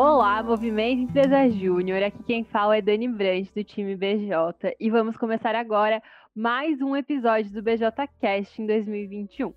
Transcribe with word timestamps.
Olá, 0.00 0.40
Movimento 0.44 1.10
Empresa 1.10 1.50
Júnior. 1.50 2.00
Aqui 2.04 2.22
quem 2.22 2.44
fala 2.44 2.76
é 2.76 2.80
Dani 2.80 3.08
Brandt, 3.08 3.52
do 3.52 3.64
time 3.64 3.96
BJ. 3.96 4.76
E 4.78 4.88
vamos 4.88 5.16
começar 5.16 5.56
agora 5.56 6.00
mais 6.36 6.80
um 6.80 6.94
episódio 6.94 7.50
do 7.50 7.60
BJ 7.60 8.06
Cast 8.20 8.62
em 8.62 8.64
2021. 8.64 9.52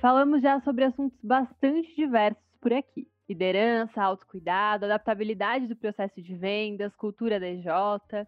Falamos 0.00 0.40
já 0.40 0.58
sobre 0.60 0.84
assuntos 0.84 1.18
bastante 1.22 1.94
diversos 1.94 2.42
por 2.62 2.72
aqui 2.72 3.06
liderança, 3.28 4.02
autocuidado, 4.02 4.86
adaptabilidade 4.86 5.66
do 5.66 5.76
processo 5.76 6.22
de 6.22 6.34
vendas, 6.34 6.96
cultura 6.96 7.38
DJ. 7.38 7.70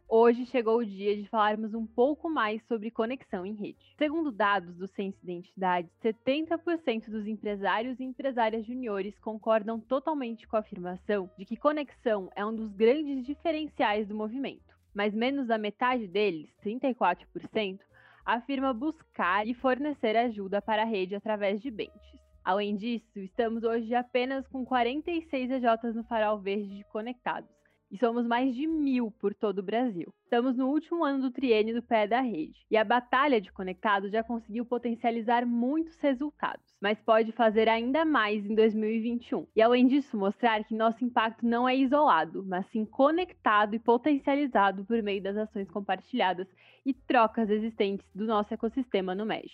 Hoje 0.06 0.44
chegou 0.46 0.78
o 0.78 0.84
dia 0.84 1.16
de 1.16 1.26
falarmos 1.28 1.72
um 1.72 1.86
pouco 1.86 2.28
mais 2.28 2.62
sobre 2.66 2.90
conexão 2.90 3.46
em 3.46 3.54
rede. 3.54 3.94
Segundo 3.96 4.30
dados 4.30 4.76
do 4.76 4.86
Sense 4.86 5.18
Identidade, 5.22 5.88
70% 6.04 7.08
dos 7.08 7.26
empresários 7.26 7.98
e 7.98 8.04
empresárias 8.04 8.66
juniores 8.66 9.18
concordam 9.18 9.80
totalmente 9.80 10.46
com 10.46 10.56
a 10.56 10.60
afirmação 10.60 11.30
de 11.38 11.46
que 11.46 11.56
conexão 11.56 12.30
é 12.36 12.44
um 12.44 12.54
dos 12.54 12.70
grandes 12.72 13.24
diferenciais 13.24 14.06
do 14.06 14.14
movimento. 14.14 14.78
Mas 14.92 15.14
menos 15.14 15.46
da 15.46 15.56
metade 15.56 16.06
deles, 16.06 16.50
34%, 16.62 17.78
afirma 18.24 18.74
buscar 18.74 19.46
e 19.46 19.54
fornecer 19.54 20.16
ajuda 20.16 20.60
para 20.60 20.82
a 20.82 20.86
rede 20.86 21.14
através 21.14 21.60
de 21.62 21.70
benches. 21.70 22.20
Além 22.44 22.74
disso, 22.74 23.18
estamos 23.18 23.62
hoje 23.62 23.94
apenas 23.94 24.46
com 24.48 24.64
46 24.64 25.50
EJs 25.50 25.94
no 25.94 26.04
Farol 26.04 26.38
Verde 26.38 26.84
conectados. 26.90 27.50
E 27.90 27.98
somos 27.98 28.24
mais 28.24 28.54
de 28.54 28.68
mil 28.68 29.10
por 29.10 29.34
todo 29.34 29.58
o 29.58 29.64
Brasil. 29.64 30.14
Estamos 30.22 30.56
no 30.56 30.68
último 30.68 31.04
ano 31.04 31.22
do 31.22 31.30
triênio 31.32 31.74
do 31.74 31.82
pé 31.82 32.06
da 32.06 32.20
rede. 32.20 32.64
E 32.70 32.76
a 32.76 32.84
batalha 32.84 33.40
de 33.40 33.52
conectados 33.52 34.12
já 34.12 34.22
conseguiu 34.22 34.64
potencializar 34.64 35.44
muitos 35.44 35.98
resultados, 35.98 36.64
mas 36.80 37.00
pode 37.00 37.32
fazer 37.32 37.68
ainda 37.68 38.04
mais 38.04 38.46
em 38.46 38.54
2021. 38.54 39.44
E 39.56 39.60
além 39.60 39.88
disso, 39.88 40.16
mostrar 40.16 40.62
que 40.62 40.72
nosso 40.72 41.04
impacto 41.04 41.44
não 41.44 41.68
é 41.68 41.76
isolado, 41.76 42.44
mas 42.46 42.64
sim 42.68 42.84
conectado 42.84 43.74
e 43.74 43.80
potencializado 43.80 44.84
por 44.84 45.02
meio 45.02 45.20
das 45.20 45.36
ações 45.36 45.68
compartilhadas 45.68 46.46
e 46.86 46.94
trocas 46.94 47.50
existentes 47.50 48.06
do 48.14 48.24
nosso 48.24 48.54
ecossistema 48.54 49.16
no 49.16 49.26
MEG. 49.26 49.50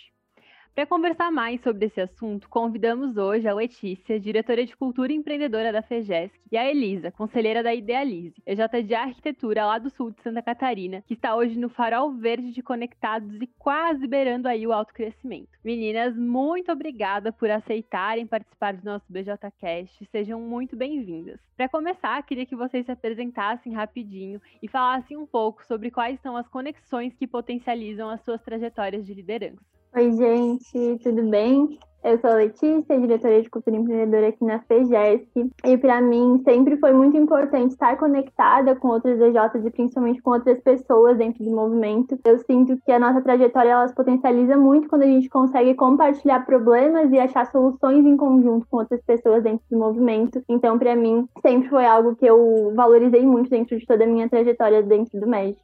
Para 0.76 0.84
conversar 0.84 1.32
mais 1.32 1.58
sobre 1.62 1.86
esse 1.86 1.98
assunto, 2.02 2.50
convidamos 2.50 3.16
hoje 3.16 3.48
a 3.48 3.54
Letícia, 3.54 4.20
diretora 4.20 4.62
de 4.62 4.76
Cultura 4.76 5.10
Empreendedora 5.10 5.72
da 5.72 5.80
FEGESC, 5.80 6.38
e 6.52 6.56
a 6.58 6.70
Elisa, 6.70 7.10
conselheira 7.10 7.62
da 7.62 7.74
Idealize, 7.74 8.42
EJ 8.44 8.82
de 8.84 8.94
Arquitetura 8.94 9.64
lá 9.64 9.78
do 9.78 9.88
sul 9.88 10.10
de 10.10 10.20
Santa 10.20 10.42
Catarina, 10.42 11.02
que 11.06 11.14
está 11.14 11.34
hoje 11.34 11.58
no 11.58 11.70
farol 11.70 12.12
verde 12.12 12.52
de 12.52 12.62
conectados 12.62 13.40
e 13.40 13.46
quase 13.58 14.06
beirando 14.06 14.48
aí 14.48 14.66
o 14.66 14.72
autocrescimento. 14.72 15.48
Meninas, 15.64 16.14
muito 16.14 16.70
obrigada 16.70 17.32
por 17.32 17.50
aceitarem 17.50 18.26
participar 18.26 18.74
do 18.76 18.84
nosso 18.84 19.06
BJCast, 19.08 20.04
sejam 20.12 20.42
muito 20.42 20.76
bem-vindas. 20.76 21.40
Para 21.56 21.70
começar, 21.70 22.22
queria 22.24 22.44
que 22.44 22.54
vocês 22.54 22.84
se 22.84 22.92
apresentassem 22.92 23.72
rapidinho 23.72 24.42
e 24.62 24.68
falassem 24.68 25.16
um 25.16 25.24
pouco 25.24 25.64
sobre 25.64 25.90
quais 25.90 26.20
são 26.20 26.36
as 26.36 26.46
conexões 26.48 27.14
que 27.14 27.26
potencializam 27.26 28.10
as 28.10 28.22
suas 28.22 28.42
trajetórias 28.42 29.06
de 29.06 29.14
liderança. 29.14 29.75
Oi, 29.96 30.12
gente, 30.12 30.98
tudo 31.02 31.22
bem? 31.30 31.78
Eu 32.04 32.18
sou 32.18 32.28
a 32.28 32.34
Letícia, 32.34 33.00
diretora 33.00 33.40
de 33.40 33.48
cultura 33.48 33.76
empreendedora 33.76 34.28
aqui 34.28 34.44
na 34.44 34.60
FEGESC, 34.60 35.50
e 35.64 35.78
para 35.78 36.02
mim 36.02 36.42
sempre 36.44 36.76
foi 36.76 36.92
muito 36.92 37.16
importante 37.16 37.70
estar 37.70 37.96
conectada 37.96 38.76
com 38.76 38.88
outras 38.88 39.18
EJs 39.18 39.64
e 39.64 39.70
principalmente 39.70 40.20
com 40.20 40.32
outras 40.32 40.60
pessoas 40.60 41.16
dentro 41.16 41.42
do 41.42 41.50
movimento. 41.50 42.18
Eu 42.26 42.36
sinto 42.40 42.76
que 42.84 42.92
a 42.92 42.98
nossa 42.98 43.22
trajetória 43.22 43.70
ela 43.70 43.88
se 43.88 43.94
potencializa 43.94 44.54
muito 44.58 44.86
quando 44.86 45.04
a 45.04 45.06
gente 45.06 45.30
consegue 45.30 45.74
compartilhar 45.74 46.44
problemas 46.44 47.10
e 47.10 47.18
achar 47.18 47.50
soluções 47.50 48.04
em 48.04 48.18
conjunto 48.18 48.66
com 48.70 48.76
outras 48.76 49.00
pessoas 49.00 49.42
dentro 49.42 49.64
do 49.70 49.78
movimento. 49.78 50.44
Então, 50.46 50.78
para 50.78 50.94
mim, 50.94 51.26
sempre 51.40 51.70
foi 51.70 51.86
algo 51.86 52.14
que 52.16 52.26
eu 52.26 52.70
valorizei 52.76 53.24
muito 53.24 53.48
dentro 53.48 53.78
de 53.78 53.86
toda 53.86 54.04
a 54.04 54.06
minha 54.06 54.28
trajetória 54.28 54.82
dentro 54.82 55.18
do 55.18 55.26
MED. 55.26 55.56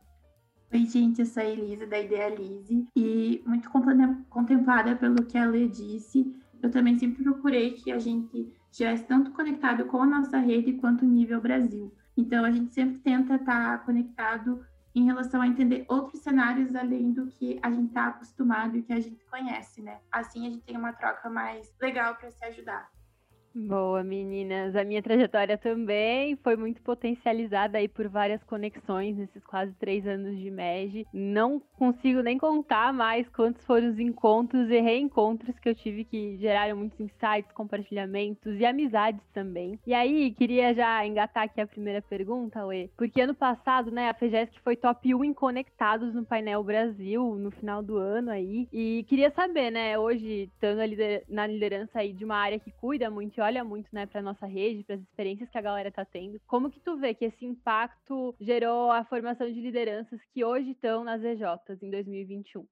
Oi, 0.74 0.86
gente, 0.86 1.20
eu 1.20 1.26
sou 1.26 1.42
a 1.42 1.46
Elisa 1.46 1.86
da 1.86 2.00
Idealize 2.00 2.88
e 2.96 3.44
muito 3.44 3.68
contemplada 4.30 4.96
pelo 4.96 5.22
que 5.26 5.36
a 5.36 5.44
Lê 5.44 5.68
disse. 5.68 6.34
Eu 6.62 6.70
também 6.70 6.98
sempre 6.98 7.22
procurei 7.22 7.72
que 7.72 7.92
a 7.92 7.98
gente 7.98 8.50
estivesse 8.70 9.04
tanto 9.04 9.32
conectado 9.32 9.84
com 9.84 10.00
a 10.00 10.06
nossa 10.06 10.38
rede 10.38 10.72
quanto 10.72 11.04
o 11.04 11.08
nível 11.08 11.42
Brasil. 11.42 11.92
Então, 12.16 12.42
a 12.42 12.50
gente 12.50 12.72
sempre 12.72 13.00
tenta 13.00 13.34
estar 13.34 13.84
conectado 13.84 14.64
em 14.94 15.04
relação 15.04 15.42
a 15.42 15.46
entender 15.46 15.84
outros 15.88 16.22
cenários 16.22 16.74
além 16.74 17.12
do 17.12 17.26
que 17.26 17.60
a 17.62 17.70
gente 17.70 17.88
está 17.88 18.06
acostumado 18.06 18.74
e 18.74 18.82
que 18.82 18.94
a 18.94 19.00
gente 19.00 19.22
conhece, 19.26 19.82
né? 19.82 20.00
Assim, 20.10 20.46
a 20.46 20.50
gente 20.50 20.64
tem 20.64 20.78
uma 20.78 20.94
troca 20.94 21.28
mais 21.28 21.70
legal 21.82 22.14
para 22.14 22.30
se 22.30 22.42
ajudar. 22.46 22.90
Boa, 23.54 24.02
meninas. 24.02 24.74
A 24.74 24.82
minha 24.82 25.02
trajetória 25.02 25.58
também 25.58 26.36
foi 26.36 26.56
muito 26.56 26.80
potencializada 26.80 27.76
aí 27.76 27.86
por 27.86 28.08
várias 28.08 28.42
conexões 28.44 29.14
nesses 29.14 29.44
quase 29.44 29.74
três 29.74 30.06
anos 30.06 30.38
de 30.38 30.50
MEG. 30.50 31.06
Não 31.12 31.60
consigo 31.76 32.22
nem 32.22 32.38
contar 32.38 32.94
mais 32.94 33.28
quantos 33.28 33.62
foram 33.66 33.90
os 33.90 33.98
encontros 33.98 34.70
e 34.70 34.80
reencontros 34.80 35.58
que 35.58 35.68
eu 35.68 35.74
tive 35.74 36.02
que 36.04 36.38
geraram 36.38 36.78
muitos 36.78 36.98
insights, 36.98 37.52
compartilhamentos 37.52 38.58
e 38.58 38.64
amizades 38.64 39.20
também. 39.34 39.78
E 39.86 39.92
aí, 39.92 40.30
queria 40.30 40.72
já 40.72 41.06
engatar 41.06 41.44
aqui 41.44 41.60
a 41.60 41.66
primeira 41.66 42.00
pergunta, 42.00 42.64
Lê, 42.64 42.88
porque 42.96 43.20
ano 43.20 43.34
passado, 43.34 43.90
né, 43.90 44.08
a 44.08 44.14
FEGESC 44.14 44.58
foi 44.60 44.76
top 44.76 45.14
1 45.14 45.24
em 45.24 45.34
conectados 45.34 46.14
no 46.14 46.24
painel 46.24 46.64
Brasil, 46.64 47.36
no 47.36 47.50
final 47.50 47.82
do 47.82 47.98
ano 47.98 48.30
aí. 48.30 48.66
E 48.72 49.04
queria 49.08 49.30
saber, 49.30 49.70
né, 49.70 49.98
hoje, 49.98 50.50
estando 50.54 50.78
na 51.28 51.46
liderança 51.46 51.98
aí 51.98 52.14
de 52.14 52.24
uma 52.24 52.36
área 52.36 52.58
que 52.58 52.72
cuida 52.72 53.10
muito 53.10 53.41
olha 53.42 53.64
muito, 53.64 53.88
né, 53.92 54.06
para 54.06 54.22
nossa 54.22 54.46
rede, 54.46 54.84
para 54.84 54.94
as 54.94 55.02
experiências 55.02 55.50
que 55.50 55.58
a 55.58 55.62
galera 55.62 55.90
tá 55.90 56.04
tendo. 56.04 56.40
Como 56.46 56.70
que 56.70 56.80
tu 56.80 56.96
vê 56.96 57.12
que 57.14 57.24
esse 57.24 57.44
impacto 57.44 58.34
gerou 58.40 58.90
a 58.90 59.04
formação 59.04 59.46
de 59.46 59.60
lideranças 59.60 60.20
que 60.32 60.44
hoje 60.44 60.70
estão 60.70 61.04
nas 61.04 61.22
EJs 61.22 61.82
em 61.82 61.90
2021? 61.90 62.64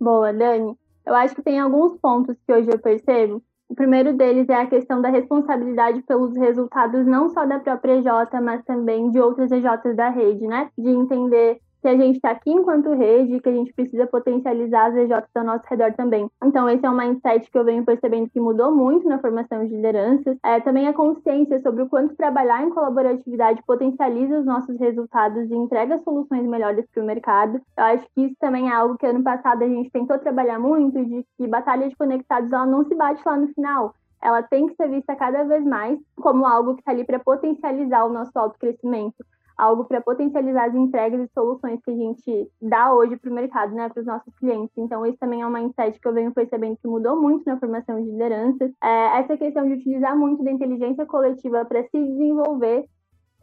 Boa, 0.00 0.32
Dani. 0.32 0.78
Eu 1.04 1.14
acho 1.14 1.34
que 1.34 1.42
tem 1.42 1.58
alguns 1.58 1.98
pontos 1.98 2.36
que 2.46 2.52
hoje 2.52 2.70
eu 2.70 2.78
percebo. 2.78 3.42
O 3.68 3.74
primeiro 3.74 4.16
deles 4.16 4.48
é 4.48 4.54
a 4.54 4.66
questão 4.66 5.00
da 5.00 5.10
responsabilidade 5.10 6.02
pelos 6.02 6.36
resultados 6.36 7.06
não 7.06 7.28
só 7.28 7.46
da 7.46 7.60
própria 7.60 7.98
EJ, 7.98 8.06
mas 8.42 8.64
também 8.64 9.10
de 9.10 9.20
outras 9.20 9.52
EJs 9.52 9.94
da 9.94 10.08
rede, 10.08 10.46
né? 10.46 10.70
De 10.76 10.88
entender 10.88 11.60
que 11.80 11.88
a 11.88 11.96
gente 11.96 12.16
está 12.16 12.30
aqui 12.30 12.50
enquanto 12.50 12.94
rede, 12.94 13.40
que 13.40 13.48
a 13.48 13.52
gente 13.52 13.72
precisa 13.72 14.06
potencializar 14.06 14.86
as 14.86 14.96
EJs 14.96 15.24
ao 15.34 15.44
nosso 15.44 15.64
redor 15.68 15.92
também. 15.94 16.28
Então, 16.42 16.68
esse 16.68 16.84
é 16.84 16.90
um 16.90 16.96
mindset 16.96 17.50
que 17.50 17.58
eu 17.58 17.64
venho 17.64 17.84
percebendo 17.84 18.28
que 18.28 18.40
mudou 18.40 18.70
muito 18.70 19.08
na 19.08 19.18
formação 19.18 19.66
de 19.66 19.74
lideranças. 19.74 20.36
É, 20.44 20.60
também 20.60 20.86
a 20.88 20.92
consciência 20.92 21.60
sobre 21.60 21.82
o 21.82 21.88
quanto 21.88 22.16
trabalhar 22.16 22.62
em 22.62 22.70
colaboratividade 22.70 23.62
potencializa 23.66 24.40
os 24.40 24.46
nossos 24.46 24.78
resultados 24.78 25.50
e 25.50 25.54
entrega 25.54 25.98
soluções 25.98 26.46
melhores 26.46 26.86
para 26.92 27.02
o 27.02 27.06
mercado. 27.06 27.60
Eu 27.76 27.84
acho 27.84 28.06
que 28.14 28.22
isso 28.22 28.36
também 28.38 28.68
é 28.68 28.74
algo 28.74 28.96
que 28.96 29.06
ano 29.06 29.22
passado 29.22 29.62
a 29.62 29.68
gente 29.68 29.90
tentou 29.90 30.18
trabalhar 30.18 30.58
muito, 30.58 31.02
de 31.04 31.24
que 31.36 31.46
batalha 31.46 31.88
de 31.88 31.96
conectados 31.96 32.52
ela 32.52 32.66
não 32.66 32.84
se 32.84 32.94
bate 32.94 33.22
lá 33.24 33.36
no 33.36 33.48
final 33.48 33.94
ela 34.22 34.42
tem 34.42 34.66
que 34.66 34.74
ser 34.74 34.88
vista 34.88 35.16
cada 35.16 35.44
vez 35.44 35.64
mais 35.64 35.98
como 36.16 36.44
algo 36.44 36.74
que 36.74 36.82
está 36.82 36.92
ali 36.92 37.04
para 37.04 37.18
potencializar 37.18 38.04
o 38.04 38.12
nosso 38.12 38.38
autocrescimento 38.38 39.24
algo 39.60 39.84
para 39.84 40.00
potencializar 40.00 40.68
as 40.68 40.74
entregas 40.74 41.20
e 41.20 41.32
soluções 41.32 41.80
que 41.84 41.90
a 41.90 41.94
gente 41.94 42.50
dá 42.62 42.94
hoje 42.94 43.16
para 43.16 43.30
o 43.30 43.34
mercado, 43.34 43.74
né, 43.74 43.88
para 43.88 44.00
os 44.00 44.06
nossos 44.06 44.34
clientes. 44.36 44.72
Então, 44.76 45.04
esse 45.04 45.18
também 45.18 45.42
é 45.42 45.46
uma 45.46 45.60
mindset 45.60 46.00
que 46.00 46.08
eu 46.08 46.14
venho 46.14 46.32
percebendo 46.32 46.78
que 46.80 46.88
mudou 46.88 47.20
muito 47.20 47.44
na 47.44 47.58
formação 47.58 48.02
de 48.02 48.10
lideranças. 48.10 48.72
É, 48.82 49.18
essa 49.18 49.36
questão 49.36 49.66
de 49.66 49.74
utilizar 49.74 50.16
muito 50.16 50.42
da 50.42 50.50
inteligência 50.50 51.04
coletiva 51.04 51.64
para 51.64 51.82
se 51.84 51.98
desenvolver 51.98 52.86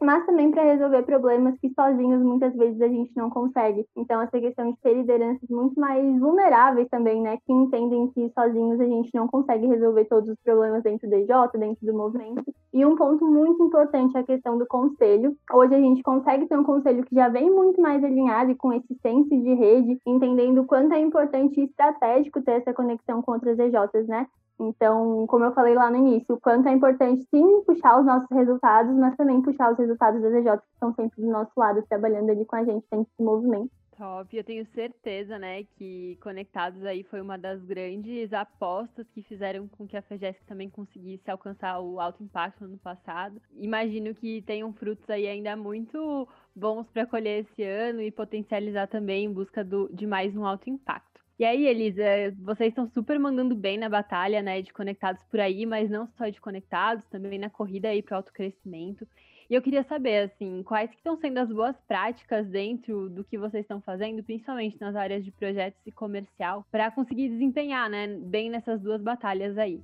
mas 0.00 0.24
também 0.26 0.50
para 0.50 0.62
resolver 0.62 1.02
problemas 1.02 1.58
que 1.58 1.72
sozinhos 1.74 2.22
muitas 2.22 2.54
vezes 2.54 2.80
a 2.80 2.88
gente 2.88 3.10
não 3.16 3.28
consegue. 3.28 3.84
Então, 3.96 4.22
essa 4.22 4.38
questão 4.38 4.70
de 4.70 4.78
ter 4.80 4.94
lideranças 4.94 5.48
muito 5.50 5.78
mais 5.78 6.04
vulneráveis 6.20 6.88
também, 6.88 7.20
né, 7.20 7.36
que 7.44 7.52
entendem 7.52 8.08
que 8.12 8.30
sozinhos 8.32 8.80
a 8.80 8.84
gente 8.84 9.10
não 9.14 9.26
consegue 9.26 9.66
resolver 9.66 10.04
todos 10.04 10.28
os 10.28 10.38
problemas 10.44 10.82
dentro 10.82 11.08
do 11.08 11.14
EJ, 11.16 11.28
dentro 11.58 11.84
do 11.84 11.94
movimento. 11.94 12.44
E 12.78 12.86
um 12.86 12.94
ponto 12.94 13.26
muito 13.26 13.60
importante 13.60 14.16
é 14.16 14.20
a 14.20 14.24
questão 14.24 14.56
do 14.56 14.64
conselho. 14.64 15.36
Hoje 15.52 15.74
a 15.74 15.80
gente 15.80 16.00
consegue 16.00 16.46
ter 16.46 16.56
um 16.56 16.62
conselho 16.62 17.04
que 17.04 17.12
já 17.12 17.28
vem 17.28 17.50
muito 17.50 17.82
mais 17.82 18.04
alinhado 18.04 18.52
e 18.52 18.54
com 18.54 18.72
esse 18.72 18.94
senso 19.02 19.30
de 19.30 19.52
rede, 19.52 19.98
entendendo 20.06 20.60
o 20.60 20.64
quanto 20.64 20.94
é 20.94 21.00
importante 21.00 21.60
e 21.60 21.64
estratégico 21.64 22.40
ter 22.40 22.52
essa 22.52 22.72
conexão 22.72 23.20
com 23.20 23.32
outras 23.32 23.58
EJs, 23.58 24.06
né? 24.06 24.28
Então, 24.60 25.26
como 25.26 25.44
eu 25.44 25.52
falei 25.54 25.74
lá 25.74 25.90
no 25.90 25.96
início, 25.96 26.36
o 26.36 26.40
quanto 26.40 26.68
é 26.68 26.72
importante 26.72 27.26
sim 27.34 27.64
puxar 27.66 27.98
os 27.98 28.06
nossos 28.06 28.30
resultados, 28.30 28.94
mas 28.94 29.16
também 29.16 29.42
puxar 29.42 29.72
os 29.72 29.78
resultados 29.78 30.22
das 30.22 30.34
EJs 30.34 30.60
que 30.60 30.72
estão 30.74 30.94
sempre 30.94 31.20
do 31.20 31.32
nosso 31.32 31.50
lado, 31.56 31.82
trabalhando 31.88 32.30
ali 32.30 32.44
com 32.44 32.54
a 32.54 32.62
gente 32.62 32.86
dentro 32.88 33.10
do 33.18 33.24
movimento. 33.24 33.72
Top, 33.98 34.36
eu 34.36 34.44
tenho 34.44 34.64
certeza, 34.66 35.40
né, 35.40 35.64
que 35.76 36.16
Conectados 36.22 36.84
aí 36.84 37.02
foi 37.02 37.20
uma 37.20 37.36
das 37.36 37.60
grandes 37.64 38.32
apostas 38.32 39.04
que 39.12 39.24
fizeram 39.24 39.66
com 39.66 39.88
que 39.88 39.96
a 39.96 40.02
FEGESC 40.02 40.40
também 40.46 40.70
conseguisse 40.70 41.28
alcançar 41.28 41.80
o 41.80 41.98
alto 41.98 42.22
impacto 42.22 42.60
no 42.60 42.68
ano 42.68 42.78
passado. 42.78 43.42
Imagino 43.56 44.14
que 44.14 44.40
tenham 44.42 44.72
frutos 44.72 45.10
aí 45.10 45.26
ainda 45.26 45.56
muito 45.56 46.28
bons 46.54 46.86
para 46.92 47.06
colher 47.06 47.44
esse 47.44 47.64
ano 47.64 48.00
e 48.00 48.12
potencializar 48.12 48.86
também 48.86 49.24
em 49.24 49.32
busca 49.32 49.64
do, 49.64 49.88
de 49.92 50.06
mais 50.06 50.32
um 50.36 50.46
alto 50.46 50.70
impacto. 50.70 51.20
E 51.36 51.44
aí, 51.44 51.66
Elisa, 51.66 52.04
vocês 52.38 52.68
estão 52.68 52.88
super 52.90 53.18
mandando 53.18 53.56
bem 53.56 53.78
na 53.78 53.88
batalha, 53.88 54.40
né, 54.42 54.62
de 54.62 54.72
conectados 54.72 55.22
por 55.24 55.40
aí, 55.40 55.66
mas 55.66 55.90
não 55.90 56.06
só 56.16 56.28
de 56.28 56.40
conectados, 56.40 57.04
também 57.10 57.38
na 57.38 57.50
corrida 57.50 57.88
aí 57.88 58.00
para 58.00 58.14
o 58.14 58.16
autocrescimento. 58.18 59.06
E 59.50 59.54
eu 59.54 59.62
queria 59.62 59.82
saber, 59.82 60.24
assim, 60.24 60.62
quais 60.62 60.90
que 60.90 60.98
estão 60.98 61.16
sendo 61.16 61.38
as 61.38 61.50
boas 61.50 61.74
práticas 61.86 62.46
dentro 62.48 63.08
do 63.08 63.24
que 63.24 63.38
vocês 63.38 63.64
estão 63.64 63.80
fazendo, 63.80 64.22
principalmente 64.22 64.78
nas 64.78 64.94
áreas 64.94 65.24
de 65.24 65.30
projetos 65.30 65.80
e 65.86 65.90
comercial, 65.90 66.66
para 66.70 66.90
conseguir 66.90 67.30
desempenhar, 67.30 67.88
né, 67.88 68.08
bem 68.08 68.50
nessas 68.50 68.78
duas 68.82 69.00
batalhas 69.00 69.56
aí. 69.56 69.82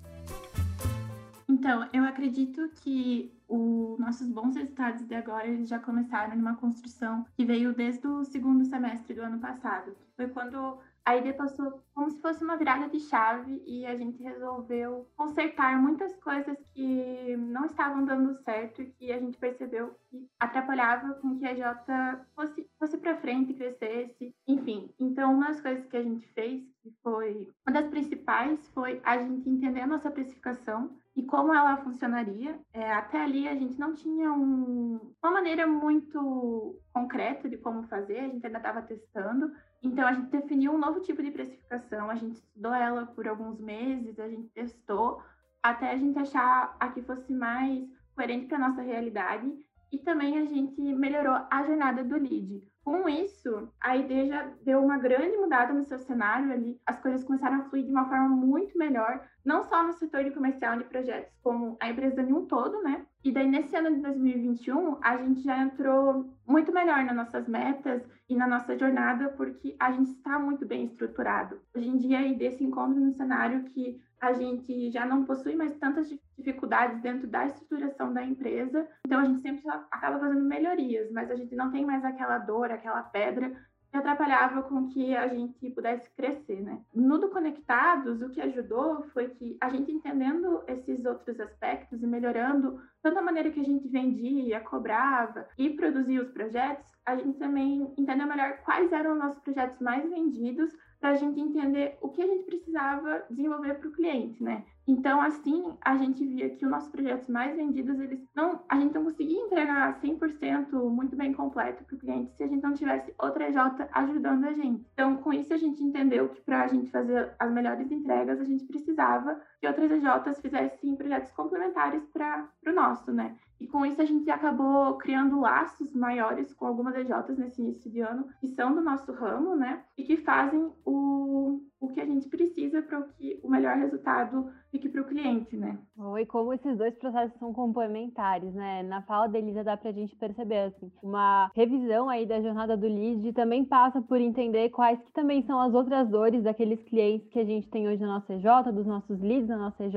Então, 1.48 1.88
eu 1.94 2.04
acredito 2.04 2.68
que 2.82 3.32
os 3.48 3.98
nossos 3.98 4.28
bons 4.28 4.54
resultados 4.54 5.06
de 5.06 5.14
agora 5.14 5.46
eles 5.46 5.66
já 5.66 5.78
começaram 5.78 6.36
numa 6.36 6.56
construção 6.56 7.24
que 7.34 7.44
veio 7.46 7.72
desde 7.72 8.06
o 8.06 8.22
segundo 8.22 8.66
semestre 8.66 9.14
do 9.14 9.22
ano 9.22 9.38
passado. 9.38 9.96
Foi 10.14 10.28
quando 10.28 10.78
a 11.04 11.16
ideia 11.16 11.34
passou 11.34 11.82
como 11.94 12.10
se 12.10 12.20
fosse 12.20 12.42
uma 12.42 12.56
virada 12.56 12.88
de 12.88 12.98
chave 12.98 13.62
e 13.66 13.84
a 13.86 13.94
gente 13.94 14.22
resolveu 14.22 15.06
consertar 15.16 15.80
muitas 15.80 16.16
coisas 16.16 16.56
que 16.72 17.36
não 17.36 17.66
estavam 17.66 18.04
dando 18.04 18.34
certo 18.42 18.80
e 18.82 18.86
que 18.86 19.12
a 19.12 19.18
gente 19.18 19.36
percebeu 19.36 19.94
que 20.10 20.26
atrapalhava 20.40 21.14
com 21.14 21.38
que 21.38 21.46
a 21.46 21.54
Jota 21.54 22.26
fosse, 22.34 22.66
fosse 22.78 22.96
para 22.96 23.18
frente, 23.18 23.52
crescesse, 23.52 24.34
enfim. 24.48 24.90
Então, 24.98 25.34
uma 25.34 25.48
das 25.48 25.60
coisas 25.60 25.86
que 25.86 25.96
a 25.96 26.02
gente 26.02 26.26
fez, 26.28 26.62
que 26.82 26.90
foi 27.02 27.50
uma 27.66 27.80
das 27.80 27.90
principais, 27.90 28.66
foi 28.68 29.00
a 29.04 29.18
gente 29.18 29.48
entender 29.48 29.82
a 29.82 29.86
nossa 29.86 30.10
precificação 30.10 30.90
e 31.16 31.22
como 31.22 31.54
ela 31.54 31.76
funcionaria. 31.78 32.58
É, 32.72 32.92
até 32.92 33.22
ali 33.22 33.48
a 33.48 33.54
gente 33.54 33.78
não 33.78 33.94
tinha 33.94 34.32
um, 34.32 35.00
uma 35.22 35.32
maneira 35.32 35.66
muito 35.66 36.80
concreta 36.92 37.48
de 37.48 37.56
como 37.56 37.84
fazer, 37.84 38.18
a 38.18 38.28
gente 38.28 38.44
ainda 38.44 38.58
estava 38.58 38.82
testando. 38.82 39.52
Então 39.82 40.06
a 40.06 40.12
gente 40.12 40.30
definiu 40.30 40.72
um 40.72 40.78
novo 40.78 41.00
tipo 41.00 41.22
de 41.22 41.30
precificação, 41.30 42.10
a 42.10 42.16
gente 42.16 42.36
estudou 42.36 42.74
ela 42.74 43.06
por 43.06 43.28
alguns 43.28 43.60
meses, 43.60 44.18
a 44.18 44.28
gente 44.28 44.48
testou 44.48 45.22
até 45.62 45.92
a 45.92 45.96
gente 45.96 46.18
achar 46.18 46.76
a 46.78 46.88
que 46.88 47.02
fosse 47.02 47.32
mais 47.32 47.88
coerente 48.14 48.46
para 48.46 48.58
nossa 48.58 48.82
realidade 48.82 49.50
e 49.90 49.98
também 49.98 50.38
a 50.38 50.44
gente 50.44 50.80
melhorou 50.94 51.38
a 51.50 51.62
jornada 51.64 52.02
do 52.02 52.16
lead. 52.16 52.62
Com 52.84 53.08
isso, 53.08 53.72
a 53.80 53.96
ideia 53.96 54.26
já 54.26 54.50
deu 54.62 54.82
uma 54.82 54.98
grande 54.98 55.36
mudada 55.38 55.72
no 55.72 55.84
seu 55.84 55.98
cenário 55.98 56.52
ali, 56.52 56.78
as 56.84 57.00
coisas 57.00 57.24
começaram 57.24 57.60
a 57.60 57.64
fluir 57.64 57.84
de 57.84 57.90
uma 57.90 58.06
forma 58.08 58.28
muito 58.28 58.76
melhor, 58.76 59.26
não 59.44 59.62
só 59.64 59.82
no 59.86 59.92
setor 59.92 60.24
de 60.24 60.30
comercial 60.30 60.78
de 60.78 60.84
projetos, 60.84 61.32
como 61.42 61.76
a 61.80 61.90
empresa 61.90 62.22
em 62.22 62.32
um 62.32 62.46
todo, 62.46 62.82
né? 62.82 63.04
E 63.22 63.30
daí, 63.30 63.48
nesse 63.48 63.76
ano 63.76 63.94
de 63.94 64.00
2021, 64.00 64.98
a 65.02 65.16
gente 65.16 65.42
já 65.42 65.58
entrou 65.62 66.30
muito 66.46 66.72
melhor 66.72 67.04
nas 67.04 67.16
nossas 67.16 67.46
metas 67.46 68.02
e 68.28 68.34
na 68.34 68.46
nossa 68.46 68.76
jornada, 68.78 69.28
porque 69.30 69.76
a 69.78 69.92
gente 69.92 70.10
está 70.10 70.38
muito 70.38 70.66
bem 70.66 70.84
estruturado. 70.84 71.60
Hoje 71.74 71.88
em 71.88 71.96
dia, 71.96 72.18
a 72.18 72.22
ID 72.22 72.52
se 72.52 72.64
encontra 72.64 72.98
no 72.98 73.12
cenário 73.12 73.64
que 73.64 74.00
a 74.20 74.32
gente 74.32 74.90
já 74.90 75.04
não 75.04 75.24
possui 75.24 75.54
mais 75.54 75.76
tantas 75.76 76.08
dificuldades 76.38 77.00
dentro 77.02 77.26
da 77.26 77.46
estruturação 77.46 78.12
da 78.12 78.24
empresa, 78.24 78.88
então 79.06 79.20
a 79.20 79.24
gente 79.24 79.40
sempre 79.40 79.62
acaba 79.90 80.18
fazendo 80.18 80.42
melhorias, 80.42 81.10
mas 81.12 81.30
a 81.30 81.36
gente 81.36 81.54
não 81.54 81.70
tem 81.70 81.84
mais 81.84 82.02
aquela 82.04 82.38
dor, 82.38 82.70
aquela 82.70 83.02
pedra 83.02 83.54
que 83.94 83.98
atrapalhava 83.98 84.64
com 84.64 84.88
que 84.88 85.14
a 85.14 85.28
gente 85.28 85.70
pudesse 85.70 86.10
crescer, 86.16 86.60
né? 86.60 86.80
No 86.92 87.16
do 87.16 87.30
Conectados, 87.30 88.20
o 88.20 88.28
que 88.28 88.40
ajudou 88.40 89.04
foi 89.12 89.28
que 89.28 89.56
a 89.60 89.68
gente 89.68 89.92
entendendo 89.92 90.64
esses 90.66 91.04
outros 91.04 91.38
aspectos 91.38 92.02
e 92.02 92.06
melhorando 92.06 92.80
tanto 93.00 93.20
a 93.20 93.22
maneira 93.22 93.52
que 93.52 93.60
a 93.60 93.64
gente 93.64 93.86
vendia, 93.86 94.58
cobrava 94.62 95.46
e 95.56 95.70
produzia 95.70 96.20
os 96.20 96.28
projetos, 96.32 96.90
a 97.06 97.14
gente 97.14 97.38
também 97.38 97.94
entendeu 97.96 98.26
melhor 98.26 98.58
quais 98.64 98.90
eram 98.90 99.12
os 99.12 99.18
nossos 99.18 99.40
projetos 99.40 99.78
mais 99.78 100.10
vendidos 100.10 100.76
para 100.98 101.10
a 101.10 101.14
gente 101.14 101.38
entender 101.38 101.96
o 102.00 102.08
que 102.08 102.20
a 102.20 102.26
gente 102.26 102.46
precisava 102.46 103.24
desenvolver 103.30 103.74
para 103.74 103.88
o 103.88 103.92
cliente, 103.92 104.42
né? 104.42 104.64
Então, 104.86 105.20
assim, 105.20 105.74
a 105.80 105.96
gente 105.96 106.24
via 106.26 106.50
que 106.50 106.64
os 106.64 106.70
nossos 106.70 106.90
projetos 106.90 107.28
mais 107.28 107.56
vendidos, 107.56 107.98
eles 107.98 108.20
não, 108.34 108.62
a 108.68 108.78
gente 108.78 108.94
não 108.94 109.04
conseguia 109.04 109.40
entregar 109.40 110.00
100% 110.00 110.72
muito 110.90 111.16
bem 111.16 111.32
completo 111.32 111.84
para 111.84 111.96
o 111.96 111.98
cliente 111.98 112.36
se 112.36 112.44
a 112.44 112.46
gente 112.46 112.62
não 112.62 112.74
tivesse 112.74 113.14
outra 113.18 113.48
EJ 113.48 113.56
ajudando 113.92 114.44
a 114.44 114.52
gente. 114.52 114.86
Então, 114.92 115.16
com 115.16 115.32
isso, 115.32 115.54
a 115.54 115.56
gente 115.56 115.82
entendeu 115.82 116.28
que 116.28 116.42
para 116.42 116.64
a 116.64 116.68
gente 116.68 116.90
fazer 116.90 117.34
as 117.38 117.50
melhores 117.50 117.90
entregas, 117.90 118.40
a 118.40 118.44
gente 118.44 118.66
precisava 118.66 119.40
que 119.58 119.66
outras 119.66 119.90
EJs 119.90 120.40
fizessem 120.40 120.96
projetos 120.96 121.32
complementares 121.32 122.04
para 122.12 122.46
o 122.66 122.72
nosso, 122.72 123.10
né? 123.10 123.36
E 123.60 123.66
com 123.66 123.86
isso 123.86 124.02
a 124.02 124.04
gente 124.04 124.28
acabou 124.30 124.98
criando 124.98 125.40
laços 125.40 125.94
maiores 125.94 126.52
com 126.52 126.66
algumas 126.66 126.94
EJs 126.94 127.38
nesse 127.38 127.62
início 127.62 127.90
de 127.90 128.00
ano, 128.00 128.28
que 128.38 128.48
são 128.48 128.74
do 128.74 128.82
nosso 128.82 129.10
ramo, 129.12 129.56
né? 129.56 129.82
E 129.96 130.04
que 130.04 130.18
fazem 130.18 130.70
o, 130.84 131.60
o 131.84 131.92
que 131.92 132.00
a 132.00 132.06
gente 132.06 132.28
precisa 132.28 132.82
para 132.82 133.02
que 133.02 133.40
o 133.42 133.48
melhor 133.48 133.76
resultado 133.76 134.50
fique 134.70 134.88
para 134.88 135.02
o 135.02 135.04
cliente, 135.04 135.56
né? 135.56 135.78
E 136.20 136.26
como 136.26 136.52
esses 136.52 136.76
dois 136.76 136.94
processos 136.98 137.38
são 137.38 137.52
complementares, 137.52 138.52
né? 138.54 138.82
Na 138.82 139.02
fala 139.02 139.28
da 139.28 139.38
Elisa 139.38 139.62
dá 139.62 139.76
para 139.76 139.90
a 139.90 139.92
gente 139.92 140.14
perceber, 140.16 140.58
assim, 140.58 140.90
uma 141.02 141.50
revisão 141.54 142.08
aí 142.08 142.26
da 142.26 142.40
jornada 142.40 142.76
do 142.76 142.86
lead 142.86 143.32
também 143.32 143.64
passa 143.64 144.00
por 144.02 144.20
entender 144.20 144.70
quais 144.70 145.00
que 145.00 145.12
também 145.12 145.42
são 145.44 145.60
as 145.60 145.74
outras 145.74 146.08
dores 146.08 146.42
daqueles 146.42 146.82
clientes 146.84 147.28
que 147.28 147.38
a 147.38 147.44
gente 147.44 147.68
tem 147.70 147.88
hoje 147.88 148.00
na 148.00 148.18
nossa 148.18 148.34
EJ, 148.34 148.72
dos 148.72 148.86
nossos 148.86 149.20
leads 149.20 149.48
na 149.48 149.58
nossa 149.58 149.84
EJ, 149.84 149.96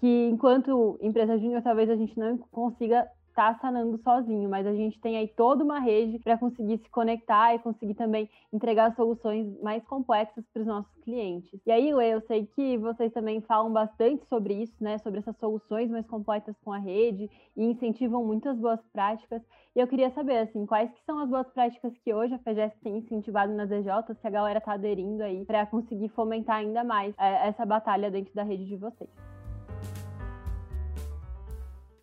que 0.00 0.28
enquanto 0.28 0.98
empresa 1.00 1.38
júnior 1.38 1.62
talvez 1.62 1.88
a 1.88 1.96
gente 1.96 2.18
não 2.18 2.36
consiga 2.50 3.06
tá 3.34 3.58
sanando 3.60 3.98
sozinho, 3.98 4.48
mas 4.48 4.66
a 4.66 4.74
gente 4.74 5.00
tem 5.00 5.16
aí 5.16 5.28
toda 5.28 5.64
uma 5.64 5.80
rede 5.80 6.18
para 6.20 6.38
conseguir 6.38 6.78
se 6.78 6.88
conectar 6.88 7.54
e 7.54 7.58
conseguir 7.58 7.94
também 7.94 8.30
entregar 8.52 8.94
soluções 8.94 9.60
mais 9.60 9.84
complexas 9.84 10.44
para 10.52 10.62
os 10.62 10.66
nossos 10.66 10.94
clientes. 11.02 11.60
E 11.66 11.70
aí, 11.70 11.92
Lê, 11.92 12.14
eu 12.14 12.20
sei 12.22 12.46
que 12.46 12.78
vocês 12.78 13.12
também 13.12 13.40
falam 13.40 13.72
bastante 13.72 14.24
sobre 14.26 14.54
isso, 14.54 14.74
né, 14.80 14.98
sobre 14.98 15.18
essas 15.18 15.36
soluções 15.38 15.90
mais 15.90 16.06
completas 16.06 16.54
com 16.64 16.72
a 16.72 16.78
rede 16.78 17.28
e 17.56 17.64
incentivam 17.64 18.24
muitas 18.24 18.56
boas 18.56 18.80
práticas. 18.92 19.42
E 19.74 19.80
eu 19.80 19.88
queria 19.88 20.10
saber, 20.10 20.38
assim, 20.38 20.64
quais 20.64 20.90
que 20.92 21.04
são 21.04 21.18
as 21.18 21.28
boas 21.28 21.48
práticas 21.48 21.92
que 21.98 22.14
hoje 22.14 22.34
a 22.34 22.38
FEGES 22.38 22.72
tem 22.82 22.98
incentivado 22.98 23.52
nas 23.52 23.70
EJs, 23.70 24.16
que 24.20 24.26
a 24.26 24.30
galera 24.30 24.58
está 24.58 24.74
aderindo 24.74 25.22
aí 25.22 25.44
para 25.44 25.66
conseguir 25.66 26.08
fomentar 26.10 26.56
ainda 26.56 26.84
mais 26.84 27.14
é, 27.18 27.48
essa 27.48 27.66
batalha 27.66 28.10
dentro 28.10 28.32
da 28.34 28.44
rede 28.44 28.66
de 28.66 28.76
vocês. 28.76 29.10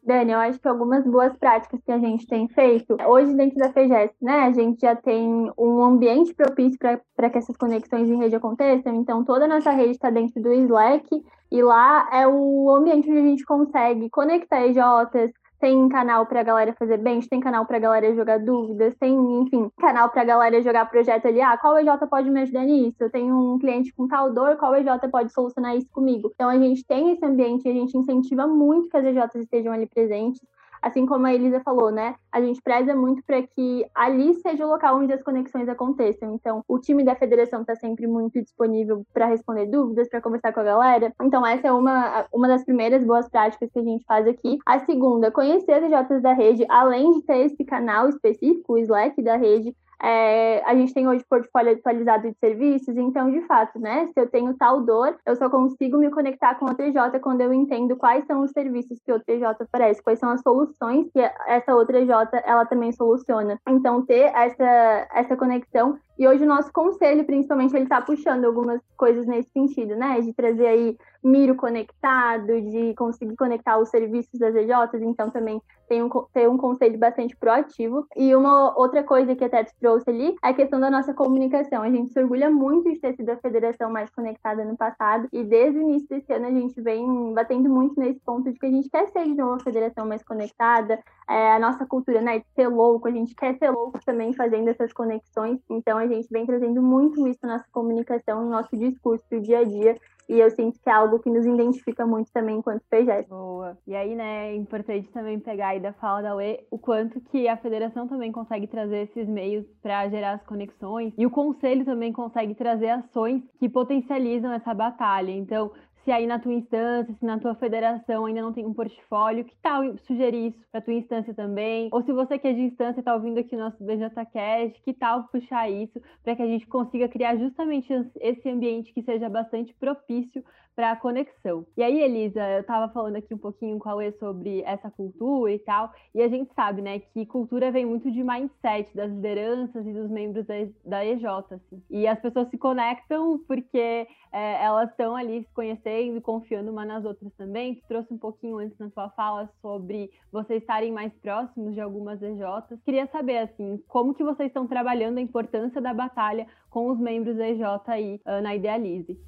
Dani, 0.03 0.31
eu 0.31 0.39
acho 0.39 0.59
que 0.59 0.67
algumas 0.67 1.05
boas 1.05 1.37
práticas 1.37 1.79
que 1.85 1.91
a 1.91 1.99
gente 1.99 2.25
tem 2.25 2.47
feito, 2.47 2.97
hoje 3.05 3.35
dentro 3.35 3.59
da 3.59 3.71
FEGES, 3.71 4.11
né, 4.19 4.41
a 4.41 4.51
gente 4.51 4.81
já 4.81 4.95
tem 4.95 5.51
um 5.55 5.83
ambiente 5.83 6.33
propício 6.33 6.79
para 7.15 7.29
que 7.29 7.37
essas 7.37 7.55
conexões 7.55 8.09
em 8.09 8.17
rede 8.17 8.35
aconteçam, 8.35 8.95
então 8.95 9.23
toda 9.23 9.45
a 9.45 9.47
nossa 9.47 9.69
rede 9.69 9.91
está 9.91 10.09
dentro 10.09 10.41
do 10.41 10.51
Slack, 10.51 11.07
e 11.51 11.61
lá 11.61 12.09
é 12.11 12.27
o 12.27 12.75
ambiente 12.75 13.09
onde 13.11 13.19
a 13.19 13.23
gente 13.23 13.45
consegue 13.45 14.09
conectar 14.09 14.65
EJs, 14.65 15.31
tem 15.61 15.87
canal 15.87 16.25
pra 16.25 16.41
galera 16.41 16.73
fazer 16.73 16.97
bench, 16.97 17.29
tem 17.29 17.39
canal 17.39 17.65
pra 17.67 17.77
galera 17.77 18.13
jogar 18.15 18.39
dúvidas, 18.39 18.95
tem, 18.99 19.13
enfim, 19.41 19.69
canal 19.79 20.09
pra 20.09 20.23
galera 20.23 20.61
jogar 20.61 20.89
projeto 20.89 21.27
ali. 21.27 21.39
Ah, 21.39 21.55
qual 21.55 21.77
EJ 21.77 21.87
pode 22.09 22.29
me 22.31 22.41
ajudar 22.41 22.65
nisso? 22.65 22.97
Eu 22.99 23.11
tenho 23.11 23.53
um 23.53 23.59
cliente 23.59 23.93
com 23.93 24.07
tal 24.07 24.33
dor, 24.33 24.57
qual 24.57 24.75
EJ 24.75 24.87
pode 25.11 25.31
solucionar 25.31 25.77
isso 25.77 25.87
comigo? 25.91 26.31
Então 26.33 26.49
a 26.49 26.57
gente 26.57 26.83
tem 26.83 27.11
esse 27.11 27.23
ambiente, 27.23 27.69
a 27.69 27.73
gente 27.73 27.95
incentiva 27.95 28.47
muito 28.47 28.89
que 28.89 28.97
as 28.97 29.05
EJs 29.05 29.35
estejam 29.35 29.71
ali 29.71 29.85
presentes 29.85 30.41
assim 30.81 31.05
como 31.05 31.25
a 31.25 31.33
Elisa 31.33 31.61
falou, 31.61 31.91
né? 31.91 32.15
A 32.31 32.41
gente 32.41 32.61
preza 32.61 32.95
muito 32.95 33.21
para 33.23 33.41
que 33.41 33.85
ali 33.93 34.33
seja 34.35 34.65
o 34.65 34.69
local 34.69 34.97
onde 34.97 35.13
as 35.13 35.21
conexões 35.21 35.69
aconteçam. 35.69 36.33
Então, 36.33 36.63
o 36.67 36.79
time 36.79 37.03
da 37.03 37.15
federação 37.15 37.61
está 37.61 37.75
sempre 37.75 38.07
muito 38.07 38.41
disponível 38.41 39.05
para 39.13 39.27
responder 39.27 39.67
dúvidas, 39.67 40.09
para 40.09 40.21
conversar 40.21 40.53
com 40.53 40.59
a 40.59 40.63
galera. 40.63 41.13
Então, 41.21 41.45
essa 41.45 41.67
é 41.67 41.71
uma, 41.71 42.25
uma 42.33 42.47
das 42.47 42.63
primeiras 42.63 43.03
boas 43.03 43.29
práticas 43.29 43.69
que 43.71 43.79
a 43.79 43.83
gente 43.83 44.03
faz 44.05 44.27
aqui. 44.27 44.57
A 44.65 44.79
segunda, 44.79 45.31
conhecer 45.31 45.73
as 45.73 45.83
EJs 45.83 46.21
da 46.21 46.33
rede, 46.33 46.65
além 46.69 47.11
de 47.11 47.21
ter 47.23 47.45
esse 47.45 47.63
canal 47.63 48.09
específico, 48.09 48.73
o 48.73 48.77
Slack 48.77 49.21
da 49.21 49.37
rede, 49.37 49.75
é, 50.03 50.63
a 50.65 50.73
gente 50.75 50.93
tem 50.93 51.07
hoje 51.07 51.23
portfólio 51.29 51.73
atualizado 51.73 52.29
de 52.29 52.37
serviços, 52.39 52.97
então, 52.97 53.31
de 53.31 53.41
fato, 53.41 53.79
né? 53.79 54.09
Se 54.13 54.19
eu 54.19 54.27
tenho 54.27 54.53
tal 54.55 54.81
dor, 54.81 55.15
eu 55.25 55.35
só 55.35 55.49
consigo 55.49 55.97
me 55.97 56.09
conectar 56.09 56.55
com 56.55 56.65
o 56.65 56.73
TJ 56.73 57.19
quando 57.19 57.41
eu 57.41 57.53
entendo 57.53 57.95
quais 57.95 58.25
são 58.25 58.41
os 58.41 58.51
serviços 58.51 58.99
que 59.05 59.13
o 59.13 59.19
TJ 59.19 59.61
oferece, 59.61 60.01
quais 60.01 60.19
são 60.19 60.29
as 60.29 60.41
soluções 60.41 61.07
que 61.13 61.19
essa 61.47 61.75
outra 61.75 62.05
J 62.05 62.41
ela 62.45 62.65
também 62.65 62.91
soluciona. 62.91 63.59
Então, 63.69 64.05
ter 64.05 64.31
essa, 64.33 65.07
essa 65.13 65.37
conexão 65.37 65.97
e 66.17 66.27
hoje 66.27 66.43
o 66.43 66.47
nosso 66.47 66.71
conselho, 66.71 67.25
principalmente, 67.25 67.75
ele 67.75 67.83
está 67.83 68.01
puxando 68.01 68.45
algumas 68.45 68.81
coisas 68.97 69.25
nesse 69.25 69.49
sentido, 69.51 69.95
né? 69.95 70.19
De 70.21 70.33
trazer 70.33 70.67
aí 70.67 70.97
Miro 71.23 71.55
conectado, 71.55 72.47
de 72.47 72.95
conseguir 72.95 73.35
conectar 73.35 73.77
os 73.77 73.89
serviços 73.89 74.39
das 74.39 74.55
EJs, 74.55 75.01
então 75.01 75.29
também 75.29 75.61
tem 75.87 76.01
um, 76.01 76.09
ter 76.33 76.49
um 76.49 76.57
conselho 76.57 76.97
bastante 76.97 77.35
proativo. 77.35 78.07
E 78.15 78.35
uma 78.35 78.75
outra 78.77 79.03
coisa 79.03 79.35
que 79.35 79.43
a 79.43 79.49
Teto 79.49 79.71
trouxe 79.79 80.09
ali 80.09 80.35
é 80.43 80.49
a 80.49 80.53
questão 80.53 80.79
da 80.79 80.89
nossa 80.89 81.13
comunicação. 81.13 81.83
A 81.83 81.89
gente 81.91 82.11
se 82.11 82.19
orgulha 82.19 82.49
muito 82.49 82.89
de 82.89 82.99
ter 82.99 83.13
sido 83.15 83.29
a 83.29 83.37
federação 83.37 83.91
mais 83.91 84.09
conectada 84.09 84.65
no 84.65 84.75
passado, 84.75 85.27
e 85.31 85.43
desde 85.43 85.77
o 85.77 85.81
início 85.81 86.07
desse 86.09 86.33
ano 86.33 86.47
a 86.47 86.51
gente 86.51 86.79
vem 86.81 87.33
batendo 87.33 87.69
muito 87.69 87.99
nesse 87.99 88.19
ponto 88.21 88.51
de 88.51 88.57
que 88.57 88.65
a 88.65 88.71
gente 88.71 88.89
quer 88.89 89.07
ser 89.09 89.25
de 89.25 89.35
novo 89.35 89.53
a 89.53 89.59
federação 89.59 90.07
mais 90.07 90.23
conectada, 90.23 90.99
é, 91.31 91.53
a 91.53 91.59
nossa 91.59 91.85
cultura, 91.85 92.21
né, 92.21 92.39
de 92.39 92.45
ser 92.53 92.67
louco, 92.67 93.07
a 93.07 93.11
gente 93.11 93.33
quer 93.33 93.57
ser 93.57 93.69
louco 93.69 93.97
também 94.05 94.33
fazendo 94.33 94.67
essas 94.67 94.91
conexões, 94.91 95.59
então 95.69 95.97
a 95.97 96.05
gente 96.05 96.27
vem 96.29 96.45
trazendo 96.45 96.81
muito 96.81 97.25
isso 97.25 97.39
na 97.43 97.53
nossa 97.53 97.65
comunicação, 97.71 98.43
no 98.43 98.49
nosso 98.49 98.75
discurso 98.75 99.23
do 99.31 99.39
dia 99.39 99.59
a 99.59 99.63
dia, 99.63 99.95
e 100.27 100.39
eu 100.39 100.49
sinto 100.49 100.79
que 100.79 100.89
é 100.89 100.93
algo 100.93 101.19
que 101.19 101.29
nos 101.29 101.45
identifica 101.45 102.05
muito 102.05 102.31
também 102.31 102.57
enquanto 102.57 102.81
PGS. 102.89 103.29
Boa. 103.29 103.77
E 103.87 103.95
aí, 103.95 104.15
né, 104.15 104.51
é 104.51 104.55
importante 104.55 105.09
também 105.11 105.39
pegar 105.39 105.69
aí 105.69 105.79
da 105.79 105.93
fala 105.93 106.21
da 106.21 106.35
UE 106.35 106.59
o 106.69 106.77
quanto 106.77 107.19
que 107.21 107.47
a 107.47 107.57
federação 107.57 108.07
também 108.07 108.31
consegue 108.31 108.67
trazer 108.67 109.03
esses 109.03 109.27
meios 109.27 109.65
para 109.81 110.07
gerar 110.09 110.33
as 110.33 110.43
conexões 110.43 111.13
e 111.17 111.25
o 111.25 111.29
conselho 111.29 111.85
também 111.85 112.13
consegue 112.13 112.55
trazer 112.55 112.89
ações 112.89 113.41
que 113.59 113.67
potencializam 113.67 114.53
essa 114.53 114.73
batalha. 114.73 115.31
Então, 115.31 115.71
se 116.03 116.11
aí 116.11 116.25
na 116.25 116.39
tua 116.39 116.53
instância, 116.53 117.13
se 117.13 117.25
na 117.25 117.39
tua 117.39 117.55
federação 117.55 118.25
ainda 118.25 118.41
não 118.41 118.53
tem 118.53 118.65
um 118.65 118.73
portfólio, 118.73 119.45
que 119.45 119.55
tal 119.61 119.97
sugerir 119.99 120.47
isso 120.47 120.59
para 120.71 120.81
tua 120.81 120.93
instância 120.93 121.33
também? 121.33 121.89
Ou 121.91 122.01
se 122.03 122.11
você 122.11 122.39
que 122.39 122.47
é 122.47 122.53
de 122.53 122.61
instância 122.61 123.01
está 123.01 123.13
ouvindo 123.13 123.39
aqui 123.39 123.55
o 123.55 123.59
nosso 123.59 123.83
BJCast, 123.83 124.81
que 124.83 124.93
tal 124.93 125.25
puxar 125.25 125.69
isso 125.69 126.01
para 126.23 126.35
que 126.35 126.41
a 126.41 126.47
gente 126.47 126.65
consiga 126.67 127.07
criar 127.07 127.35
justamente 127.35 127.91
esse 128.19 128.49
ambiente 128.49 128.93
que 128.93 129.03
seja 129.03 129.29
bastante 129.29 129.73
propício 129.75 130.43
para 130.73 130.91
a 130.91 130.95
conexão. 130.95 131.65
E 131.75 131.83
aí, 131.83 131.99
Elisa, 132.01 132.41
eu 132.49 132.61
estava 132.61 132.91
falando 132.93 133.17
aqui 133.17 133.33
um 133.33 133.37
pouquinho 133.37 133.77
com 133.77 133.89
a 133.89 133.95
Uê 133.95 134.13
sobre 134.13 134.61
essa 134.61 134.89
cultura 134.89 135.51
e 135.51 135.59
tal, 135.59 135.91
e 136.15 136.21
a 136.21 136.29
gente 136.29 136.51
sabe, 136.53 136.81
né, 136.81 136.99
que 136.99 137.25
cultura 137.25 137.71
vem 137.71 137.85
muito 137.85 138.09
de 138.09 138.23
mindset 138.23 138.95
das 138.95 139.11
lideranças 139.11 139.85
e 139.85 139.91
dos 139.91 140.09
membros 140.09 140.45
da, 140.85 141.05
EJ, 141.05 141.25
assim. 141.25 141.83
E 141.89 142.07
as 142.07 142.19
pessoas 142.21 142.49
se 142.49 142.57
conectam 142.57 143.37
porque 143.45 144.07
é, 144.31 144.63
elas 144.63 144.89
estão 144.89 145.13
ali 145.13 145.43
se 145.43 145.53
conhecendo 145.53 145.90
e 145.99 146.21
confiando 146.21 146.71
uma 146.71 146.85
nas 146.85 147.03
outras 147.03 147.33
também. 147.33 147.75
Tu 147.75 147.87
trouxe 147.87 148.13
um 148.13 148.17
pouquinho 148.17 148.57
antes 148.57 148.77
na 148.77 148.89
sua 148.89 149.09
fala 149.09 149.49
sobre 149.61 150.09
vocês 150.31 150.61
estarem 150.61 150.91
mais 150.91 151.13
próximos 151.15 151.73
de 151.73 151.81
algumas 151.81 152.21
EJs. 152.21 152.79
Queria 152.85 153.07
saber, 153.07 153.39
assim, 153.39 153.83
como 153.87 154.13
que 154.13 154.23
vocês 154.23 154.47
estão 154.47 154.67
trabalhando 154.67 155.17
a 155.17 155.21
importância 155.21 155.81
da 155.81 155.93
batalha 155.93 156.47
com 156.69 156.89
os 156.89 156.99
membros 156.99 157.35
da 157.37 157.49
EJ 157.49 157.61
aí 157.87 158.21
uh, 158.25 158.41
na 158.41 158.55
Idealize. 158.55 159.19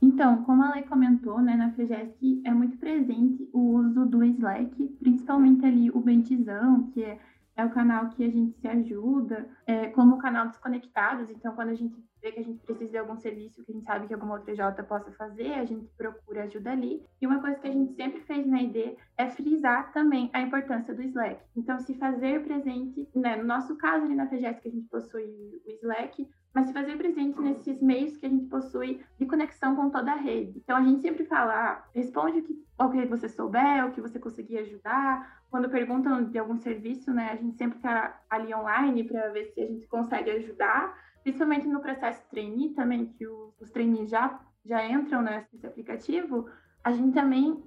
Então, 0.00 0.44
como 0.44 0.62
a 0.62 0.70
Lei 0.70 0.82
comentou, 0.84 1.40
né, 1.40 1.56
na 1.56 1.72
FEGESC 1.72 2.42
é 2.44 2.50
muito 2.50 2.78
presente 2.78 3.48
o 3.52 3.76
uso 3.76 4.06
do 4.06 4.22
Slack, 4.24 4.70
principalmente 5.00 5.64
ali 5.64 5.90
o 5.90 6.00
Bentizão, 6.00 6.90
que 6.92 7.02
é, 7.02 7.18
é 7.56 7.64
o 7.64 7.70
canal 7.70 8.10
que 8.10 8.24
a 8.24 8.30
gente 8.30 8.56
se 8.60 8.68
ajuda, 8.68 9.48
é, 9.66 9.88
como 9.88 10.14
o 10.14 10.18
canal 10.18 10.46
dos 10.48 10.58
conectados. 10.58 11.28
Então, 11.30 11.54
quando 11.54 11.70
a 11.70 11.74
gente 11.74 11.96
vê 12.26 12.32
que 12.32 12.40
a 12.40 12.42
gente 12.42 12.64
precisa 12.64 12.90
de 12.90 12.98
algum 12.98 13.16
serviço 13.16 13.64
que 13.64 13.70
a 13.70 13.74
gente 13.74 13.84
sabe 13.84 14.08
que 14.08 14.14
alguma 14.14 14.34
outra 14.34 14.54
J 14.54 14.82
possa 14.82 15.12
fazer, 15.12 15.52
a 15.54 15.64
gente 15.64 15.86
procura 15.96 16.42
ajuda 16.42 16.72
ali. 16.72 17.04
E 17.20 17.26
uma 17.26 17.40
coisa 17.40 17.56
que 17.56 17.68
a 17.68 17.72
gente 17.72 17.94
sempre 17.94 18.20
fez 18.22 18.46
na 18.46 18.62
ID 18.62 18.96
é 19.16 19.28
frisar 19.30 19.92
também 19.92 20.28
a 20.32 20.40
importância 20.40 20.92
do 20.92 21.02
Slack. 21.02 21.40
Então, 21.56 21.78
se 21.78 21.94
fazer 21.94 22.42
presente, 22.44 23.08
né, 23.14 23.36
no 23.36 23.44
nosso 23.44 23.76
caso 23.76 24.04
ali 24.04 24.16
na 24.16 24.26
FEGESC, 24.26 24.60
que 24.60 24.68
a 24.68 24.72
gente 24.72 24.88
possui 24.88 25.24
o 25.24 25.70
Slack, 25.82 26.28
mas 26.52 26.66
se 26.66 26.72
fazer 26.72 26.96
presente 26.96 27.38
nesses 27.40 27.80
meios 27.82 28.16
que 28.16 28.26
a 28.26 28.30
gente 28.30 28.46
possui 28.46 29.04
de 29.18 29.26
conexão 29.26 29.76
com 29.76 29.90
toda 29.90 30.12
a 30.12 30.16
rede. 30.16 30.58
Então 30.58 30.76
a 30.76 30.82
gente 30.82 31.02
sempre 31.02 31.26
fala, 31.26 31.52
ah, 31.52 31.84
responde 31.94 32.38
o 32.38 32.42
que, 32.42 32.64
o 32.80 32.90
que 32.90 33.06
você 33.06 33.28
souber, 33.28 33.86
o 33.86 33.92
que 33.92 34.00
você 34.00 34.18
conseguir 34.18 34.58
ajudar. 34.58 35.44
Quando 35.50 35.68
perguntam 35.68 36.24
de 36.24 36.38
algum 36.38 36.56
serviço, 36.56 37.12
né, 37.12 37.30
a 37.30 37.36
gente 37.36 37.56
sempre 37.56 37.76
está 37.76 38.20
ali 38.30 38.54
online 38.54 39.04
para 39.04 39.28
ver 39.28 39.52
se 39.52 39.60
a 39.60 39.66
gente 39.66 39.86
consegue 39.86 40.30
ajudar, 40.30 40.96
principalmente 41.26 41.66
no 41.66 41.80
processo 41.80 42.24
trainee 42.30 42.72
também, 42.72 43.06
que 43.06 43.26
os, 43.26 43.60
os 43.60 43.68
trainees 43.72 44.08
já, 44.08 44.40
já 44.64 44.86
entram 44.88 45.22
nesse 45.22 45.66
aplicativo, 45.66 46.48
a 46.84 46.92
gente 46.92 47.14
também 47.14 47.60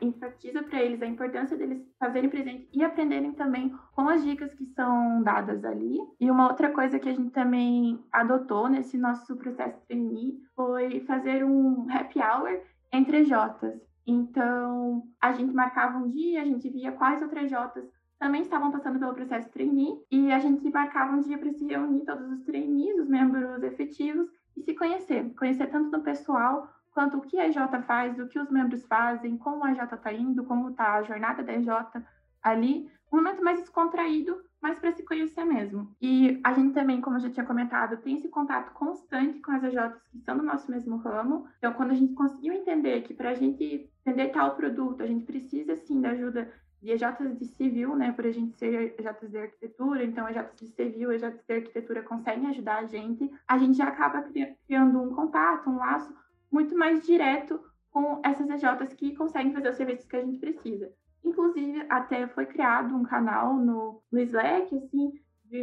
enfatiza 0.00 0.64
para 0.64 0.82
eles 0.82 1.00
a 1.00 1.06
importância 1.06 1.56
deles 1.56 1.80
fazerem 1.96 2.28
presente 2.28 2.68
e 2.72 2.82
aprenderem 2.82 3.30
também 3.30 3.72
com 3.94 4.08
as 4.08 4.24
dicas 4.24 4.52
que 4.54 4.66
são 4.66 5.22
dadas 5.22 5.64
ali. 5.64 5.96
E 6.18 6.28
uma 6.28 6.48
outra 6.48 6.72
coisa 6.72 6.98
que 6.98 7.08
a 7.08 7.14
gente 7.14 7.30
também 7.30 8.04
adotou 8.10 8.68
nesse 8.68 8.98
nosso 8.98 9.36
processo 9.36 9.80
trainee 9.86 10.40
foi 10.56 10.98
fazer 11.06 11.44
um 11.44 11.86
happy 11.88 12.18
hour 12.18 12.60
entre 12.92 13.22
Jotas. 13.22 13.80
Então, 14.04 15.04
a 15.20 15.32
gente 15.32 15.54
marcava 15.54 15.98
um 15.98 16.10
dia, 16.10 16.42
a 16.42 16.44
gente 16.44 16.68
via 16.68 16.90
quais 16.90 17.22
outras 17.22 17.48
Jotas 17.48 17.88
também 18.24 18.40
estavam 18.40 18.72
passando 18.72 18.98
pelo 18.98 19.12
processo 19.12 19.50
trainee 19.50 20.02
e 20.10 20.32
a 20.32 20.38
gente 20.38 20.70
marcava 20.70 21.14
um 21.14 21.20
dia 21.20 21.36
para 21.36 21.52
se 21.52 21.66
reunir 21.66 22.06
todos 22.06 22.26
os 22.32 22.42
trainees, 22.44 22.98
os 22.98 23.06
membros 23.06 23.62
efetivos 23.62 24.30
e 24.56 24.62
se 24.62 24.72
conhecer, 24.72 25.30
conhecer 25.34 25.66
tanto 25.66 25.94
no 25.94 26.02
pessoal 26.02 26.66
quanto 26.90 27.18
o 27.18 27.20
que 27.20 27.38
a 27.38 27.46
EJ 27.46 27.58
faz, 27.86 28.18
o 28.18 28.26
que 28.26 28.38
os 28.38 28.50
membros 28.50 28.82
fazem, 28.86 29.36
como 29.36 29.62
a 29.62 29.72
EJ 29.72 29.92
está 29.92 30.10
indo, 30.10 30.42
como 30.44 30.70
está 30.70 30.94
a 30.94 31.02
jornada 31.02 31.42
da 31.42 31.52
EJ 31.52 31.68
ali. 32.42 32.90
Um 33.12 33.16
momento 33.18 33.44
mais 33.44 33.60
descontraído, 33.60 34.42
mas 34.58 34.78
para 34.78 34.92
se 34.92 35.04
conhecer 35.04 35.44
mesmo. 35.44 35.94
E 36.00 36.40
a 36.42 36.54
gente 36.54 36.72
também, 36.72 37.02
como 37.02 37.16
eu 37.16 37.20
já 37.20 37.30
tinha 37.30 37.44
comentado, 37.44 37.98
tem 37.98 38.16
esse 38.16 38.30
contato 38.30 38.72
constante 38.72 39.38
com 39.40 39.52
as 39.52 39.62
EJs 39.64 40.00
que 40.10 40.16
estão 40.16 40.34
no 40.34 40.44
nosso 40.44 40.70
mesmo 40.70 40.96
ramo. 40.96 41.46
Então, 41.58 41.74
quando 41.74 41.90
a 41.90 41.94
gente 41.94 42.14
conseguiu 42.14 42.54
entender 42.54 43.02
que 43.02 43.12
para 43.12 43.32
a 43.32 43.34
gente 43.34 43.86
vender 44.02 44.28
tal 44.28 44.56
produto, 44.56 45.02
a 45.02 45.06
gente 45.06 45.26
precisa, 45.26 45.76
sim, 45.76 46.00
da 46.00 46.12
ajuda 46.12 46.50
de 46.84 46.92
EJs 46.92 47.38
de 47.38 47.46
civil, 47.46 47.96
né, 47.96 48.12
por 48.12 48.26
a 48.26 48.30
gente 48.30 48.54
ser 48.58 48.94
EJs 48.98 49.30
de 49.30 49.38
arquitetura, 49.38 50.04
então 50.04 50.28
EJs 50.28 50.54
de 50.54 50.66
civil, 50.68 51.12
EJs 51.12 51.40
de 51.46 51.54
arquitetura 51.54 52.02
conseguem 52.02 52.46
ajudar 52.48 52.80
a 52.80 52.86
gente, 52.86 53.30
a 53.48 53.56
gente 53.56 53.78
já 53.78 53.84
acaba 53.84 54.22
criando 54.66 55.00
um 55.00 55.14
contato, 55.14 55.70
um 55.70 55.78
laço 55.78 56.14
muito 56.52 56.76
mais 56.76 57.04
direto 57.06 57.58
com 57.90 58.20
essas 58.22 58.50
EJs 58.50 58.92
que 58.92 59.16
conseguem 59.16 59.54
fazer 59.54 59.70
os 59.70 59.76
serviços 59.76 60.06
que 60.06 60.16
a 60.16 60.22
gente 60.22 60.38
precisa. 60.38 60.92
Inclusive, 61.24 61.86
até 61.88 62.28
foi 62.28 62.44
criado 62.44 62.94
um 62.94 63.02
canal 63.02 63.54
no, 63.54 64.02
no 64.12 64.20
Slack, 64.20 64.76
assim, 64.76 65.12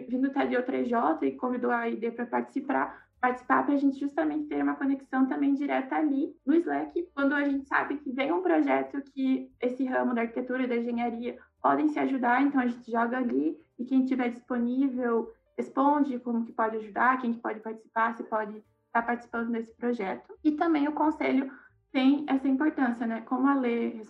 vindo 0.08 0.28
até 0.28 0.46
de 0.46 0.56
outra 0.56 0.78
EJ 0.78 0.94
e 1.22 1.32
convidou 1.32 1.72
a 1.72 1.90
ID 1.90 2.14
para 2.14 2.26
participar, 2.26 3.06
participar 3.20 3.66
para 3.66 3.76
a 3.76 3.78
gente 3.78 4.00
justamente 4.00 4.48
ter 4.48 4.64
uma 4.64 4.76
conexão 4.76 5.26
também 5.28 5.54
direta 5.54 5.96
ali 5.96 6.34
no 6.46 6.56
Slack, 6.56 7.10
quando 7.14 7.34
a 7.34 7.44
gente 7.44 7.68
sabe 7.68 7.98
que 7.98 8.12
vem 8.12 8.32
um 8.32 8.42
projeto 8.42 9.02
que 9.14 9.52
esse 9.60 9.84
ramo 9.86 10.14
da 10.14 10.22
arquitetura 10.22 10.64
e 10.64 10.68
da 10.68 10.78
engenharia 10.78 11.38
podem 11.62 11.90
se 11.90 12.00
ajudar, 12.00 12.42
então 12.42 12.62
a 12.62 12.68
gente 12.68 12.90
joga 12.92 13.18
ali 13.18 13.58
e 13.78 13.86
quem 13.86 14.04
estiver 14.04 14.30
disponível 14.30 15.32
responde 15.58 16.18
como 16.20 16.46
que 16.46 16.52
pode 16.52 16.78
ajudar, 16.78 17.20
quem 17.20 17.34
que 17.34 17.40
pode 17.40 17.60
participar, 17.60 18.16
se 18.16 18.24
pode 18.24 18.64
está 18.92 19.02
participando 19.02 19.52
desse 19.52 19.74
projeto. 19.76 20.38
E 20.44 20.52
também 20.52 20.88
o 20.88 20.92
conselho 20.92 21.50
tem 21.92 22.26
essa 22.28 22.48
importância, 22.48 23.08
né? 23.08 23.22
Como 23.22 23.48
a 23.48 23.56
Lê 23.56 24.04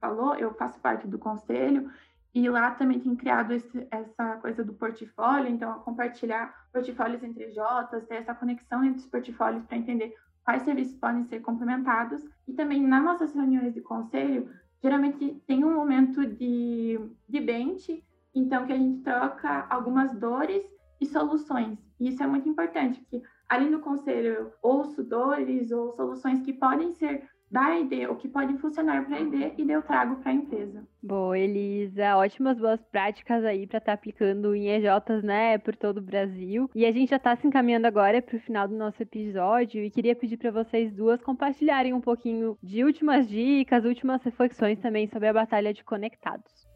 falou, 0.00 0.34
eu 0.34 0.52
faço 0.54 0.80
parte 0.80 1.06
do 1.06 1.18
conselho 1.18 1.90
e 2.34 2.48
lá 2.48 2.72
também 2.72 2.98
tem 2.98 3.14
criado 3.14 3.52
esse, 3.52 3.86
essa 3.92 4.36
coisa 4.38 4.64
do 4.64 4.74
portfólio, 4.74 5.48
então 5.48 5.78
compartilhar 5.80 6.66
portfólios 6.72 7.22
entre 7.22 7.52
Jotas, 7.52 8.04
ter 8.06 8.16
essa 8.16 8.34
conexão 8.34 8.84
entre 8.84 8.98
os 8.98 9.06
portfólios 9.06 9.64
para 9.64 9.78
entender 9.78 10.12
quais 10.44 10.64
serviços 10.64 10.96
podem 10.96 11.24
ser 11.24 11.40
complementados. 11.40 12.24
E 12.48 12.52
também 12.52 12.82
nas 12.82 13.04
nossas 13.04 13.32
reuniões 13.32 13.72
de 13.72 13.80
conselho, 13.80 14.50
geralmente 14.82 15.40
tem 15.46 15.64
um 15.64 15.72
momento 15.72 16.26
de, 16.26 16.98
de 17.28 17.40
bench, 17.40 18.04
então 18.34 18.66
que 18.66 18.72
a 18.72 18.76
gente 18.76 19.02
troca 19.02 19.66
algumas 19.70 20.12
dores 20.18 20.64
e 21.00 21.06
soluções. 21.06 21.78
E 22.00 22.08
isso 22.08 22.20
é 22.20 22.26
muito 22.26 22.48
importante, 22.48 22.98
porque 23.00 23.22
ali 23.48 23.70
no 23.70 23.78
conselho 23.78 24.52
ouço 24.60 25.04
dores 25.04 25.70
ou 25.70 25.92
soluções 25.92 26.40
que 26.40 26.52
podem 26.52 26.90
ser 26.90 27.28
da 27.50 27.78
ID 27.78 28.08
ou 28.08 28.16
que 28.16 28.28
podem 28.28 28.58
funcionar 28.58 29.04
para 29.06 29.16
a 29.16 29.20
ID 29.20 29.54
e 29.58 29.70
eu 29.70 29.82
trago 29.82 30.16
para 30.16 30.32
a 30.32 30.34
empresa. 30.34 30.86
Boa, 31.02 31.38
Elisa. 31.38 32.16
Ótimas 32.16 32.58
boas 32.58 32.80
práticas 32.90 33.44
aí 33.44 33.66
para 33.66 33.78
estar 33.78 33.92
tá 33.92 33.94
aplicando 33.94 34.54
em 34.54 34.68
EJs, 34.68 35.22
né, 35.22 35.58
por 35.58 35.76
todo 35.76 35.98
o 35.98 36.02
Brasil. 36.02 36.68
E 36.74 36.84
a 36.84 36.92
gente 36.92 37.10
já 37.10 37.16
está 37.16 37.36
se 37.36 37.46
encaminhando 37.46 37.86
agora 37.86 38.20
para 38.20 38.36
o 38.36 38.40
final 38.40 38.66
do 38.66 38.76
nosso 38.76 39.02
episódio 39.02 39.84
e 39.84 39.90
queria 39.90 40.16
pedir 40.16 40.36
para 40.36 40.50
vocês 40.50 40.92
duas 40.92 41.22
compartilharem 41.22 41.92
um 41.92 42.00
pouquinho 42.00 42.58
de 42.62 42.82
últimas 42.82 43.28
dicas, 43.28 43.84
últimas 43.84 44.22
reflexões 44.22 44.78
também 44.80 45.06
sobre 45.06 45.28
a 45.28 45.32
Batalha 45.32 45.72
de 45.72 45.84
Conectados. 45.84 46.66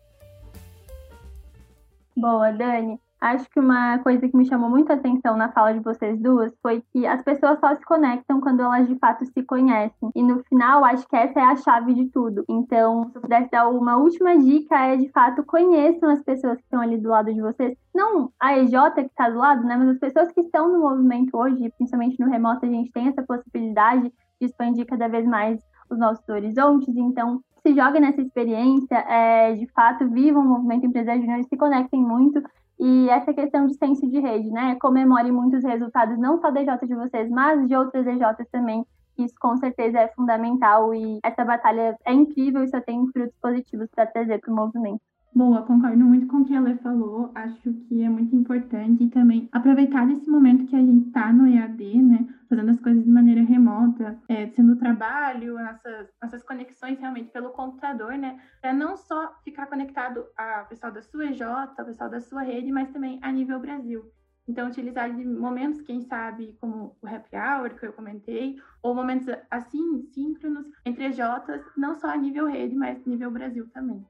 Boa, 2.16 2.50
Dani. 2.50 3.00
Acho 3.20 3.50
que 3.50 3.58
uma 3.58 3.98
coisa 3.98 4.28
que 4.28 4.36
me 4.36 4.46
chamou 4.46 4.70
muita 4.70 4.94
atenção 4.94 5.36
na 5.36 5.50
fala 5.50 5.72
de 5.72 5.80
vocês 5.80 6.20
duas 6.20 6.52
foi 6.62 6.82
que 6.92 7.04
as 7.04 7.20
pessoas 7.22 7.58
só 7.58 7.74
se 7.74 7.84
conectam 7.84 8.40
quando 8.40 8.60
elas 8.60 8.86
de 8.86 8.96
fato 8.96 9.24
se 9.24 9.42
conhecem. 9.42 10.10
E 10.14 10.22
no 10.22 10.42
final, 10.44 10.84
acho 10.84 11.06
que 11.08 11.16
essa 11.16 11.40
é 11.40 11.42
a 11.42 11.56
chave 11.56 11.94
de 11.94 12.06
tudo. 12.06 12.44
Então, 12.48 13.08
se 13.10 13.16
eu 13.16 13.22
pudesse 13.22 13.50
dar 13.50 13.68
uma 13.68 13.96
última 13.96 14.38
dica, 14.38 14.76
é 14.76 14.96
de 14.96 15.08
fato 15.08 15.44
conheçam 15.44 16.10
as 16.10 16.22
pessoas 16.22 16.58
que 16.58 16.62
estão 16.62 16.80
ali 16.80 16.96
do 16.96 17.08
lado 17.08 17.32
de 17.34 17.40
vocês. 17.40 17.76
Não 17.92 18.30
a 18.38 18.56
EJ 18.56 18.72
que 18.94 19.00
está 19.00 19.28
do 19.28 19.38
lado, 19.38 19.64
né? 19.64 19.76
Mas 19.76 19.88
as 19.88 19.98
pessoas 19.98 20.30
que 20.30 20.40
estão 20.40 20.68
no 20.68 20.78
movimento 20.78 21.36
hoje, 21.36 21.72
principalmente 21.76 22.20
no 22.20 22.30
remoto, 22.30 22.66
a 22.66 22.68
gente 22.68 22.92
tem 22.92 23.08
essa 23.08 23.22
possibilidade 23.22 24.12
de 24.40 24.46
expandir 24.46 24.86
cada 24.86 25.08
vez 25.08 25.26
mais 25.26 25.60
os 25.90 25.98
nossos 25.98 26.28
horizontes. 26.28 26.94
Então, 26.96 27.42
se 27.66 27.74
joguem 27.74 28.00
nessa 28.00 28.20
experiência, 28.20 28.96
é, 29.08 29.54
de 29.54 29.66
fato, 29.72 30.08
vivam 30.08 30.42
o 30.42 30.48
movimento 30.48 30.86
Empresário 30.86 31.22
Júnior 31.22 31.44
se 31.44 31.56
conectem 31.56 32.00
muito. 32.00 32.40
E 32.78 33.08
essa 33.10 33.34
questão 33.34 33.66
de 33.66 33.74
senso 33.74 34.08
de 34.08 34.20
rede, 34.20 34.50
né? 34.50 34.76
Comemore 34.80 35.32
muitos 35.32 35.64
resultados, 35.64 36.18
não 36.18 36.40
só 36.40 36.50
da 36.50 36.62
EJ 36.62 36.86
de 36.86 36.94
vocês, 36.94 37.28
mas 37.28 37.66
de 37.66 37.74
outras 37.74 38.06
EJs 38.06 38.48
também, 38.52 38.84
isso 39.18 39.34
com 39.40 39.56
certeza 39.56 39.98
é 39.98 40.08
fundamental 40.08 40.94
e 40.94 41.18
essa 41.24 41.44
batalha 41.44 41.98
é 42.04 42.12
incrível 42.12 42.62
e 42.62 42.68
só 42.68 42.80
tem 42.80 43.04
frutos 43.08 43.36
positivos 43.42 43.88
para 43.90 44.06
trazer 44.06 44.38
para 44.38 44.52
o 44.52 44.54
movimento. 44.54 45.00
Boa, 45.38 45.62
concordo 45.62 46.04
muito 46.04 46.26
com 46.26 46.38
o 46.38 46.44
que 46.44 46.52
ela 46.52 46.76
falou. 46.78 47.30
Acho 47.32 47.72
que 47.72 48.02
é 48.02 48.08
muito 48.08 48.34
importante 48.34 49.04
e 49.04 49.08
também 49.08 49.48
aproveitar 49.52 50.04
desse 50.04 50.28
momento 50.28 50.66
que 50.66 50.74
a 50.74 50.80
gente 50.80 51.06
está 51.06 51.32
no 51.32 51.46
EAD, 51.46 52.02
né? 52.02 52.26
Fazendo 52.48 52.72
as 52.72 52.80
coisas 52.80 53.04
de 53.04 53.08
maneira 53.08 53.42
remota, 53.42 54.18
é, 54.28 54.48
sendo 54.48 54.74
trabalho, 54.74 55.54
nossas, 55.54 56.08
nossas 56.20 56.42
conexões 56.42 56.98
realmente 56.98 57.30
pelo 57.30 57.50
computador, 57.50 58.18
né? 58.18 58.40
Para 58.60 58.72
não 58.72 58.96
só 58.96 59.32
ficar 59.44 59.66
conectado 59.66 60.26
ao 60.36 60.66
pessoal 60.66 60.90
da 60.90 61.02
sua 61.02 61.26
EJ, 61.26 61.42
ao 61.42 61.84
pessoal 61.86 62.10
da 62.10 62.20
sua 62.20 62.42
rede, 62.42 62.72
mas 62.72 62.90
também 62.90 63.20
a 63.22 63.30
nível 63.30 63.60
Brasil. 63.60 64.10
Então, 64.48 64.66
utilizar 64.66 65.14
de 65.14 65.24
momentos, 65.24 65.80
quem 65.82 66.00
sabe, 66.00 66.56
como 66.60 66.96
o 67.00 67.06
happy 67.06 67.36
hour 67.36 67.78
que 67.78 67.86
eu 67.86 67.92
comentei, 67.92 68.56
ou 68.82 68.92
momentos 68.92 69.28
assim, 69.48 70.02
síncronos, 70.12 70.66
entre 70.84 71.04
EJs, 71.04 71.64
não 71.76 71.94
só 71.94 72.08
a 72.08 72.16
nível 72.16 72.48
rede, 72.48 72.74
mas 72.74 73.06
nível 73.06 73.30
Brasil 73.30 73.68
também. 73.72 74.04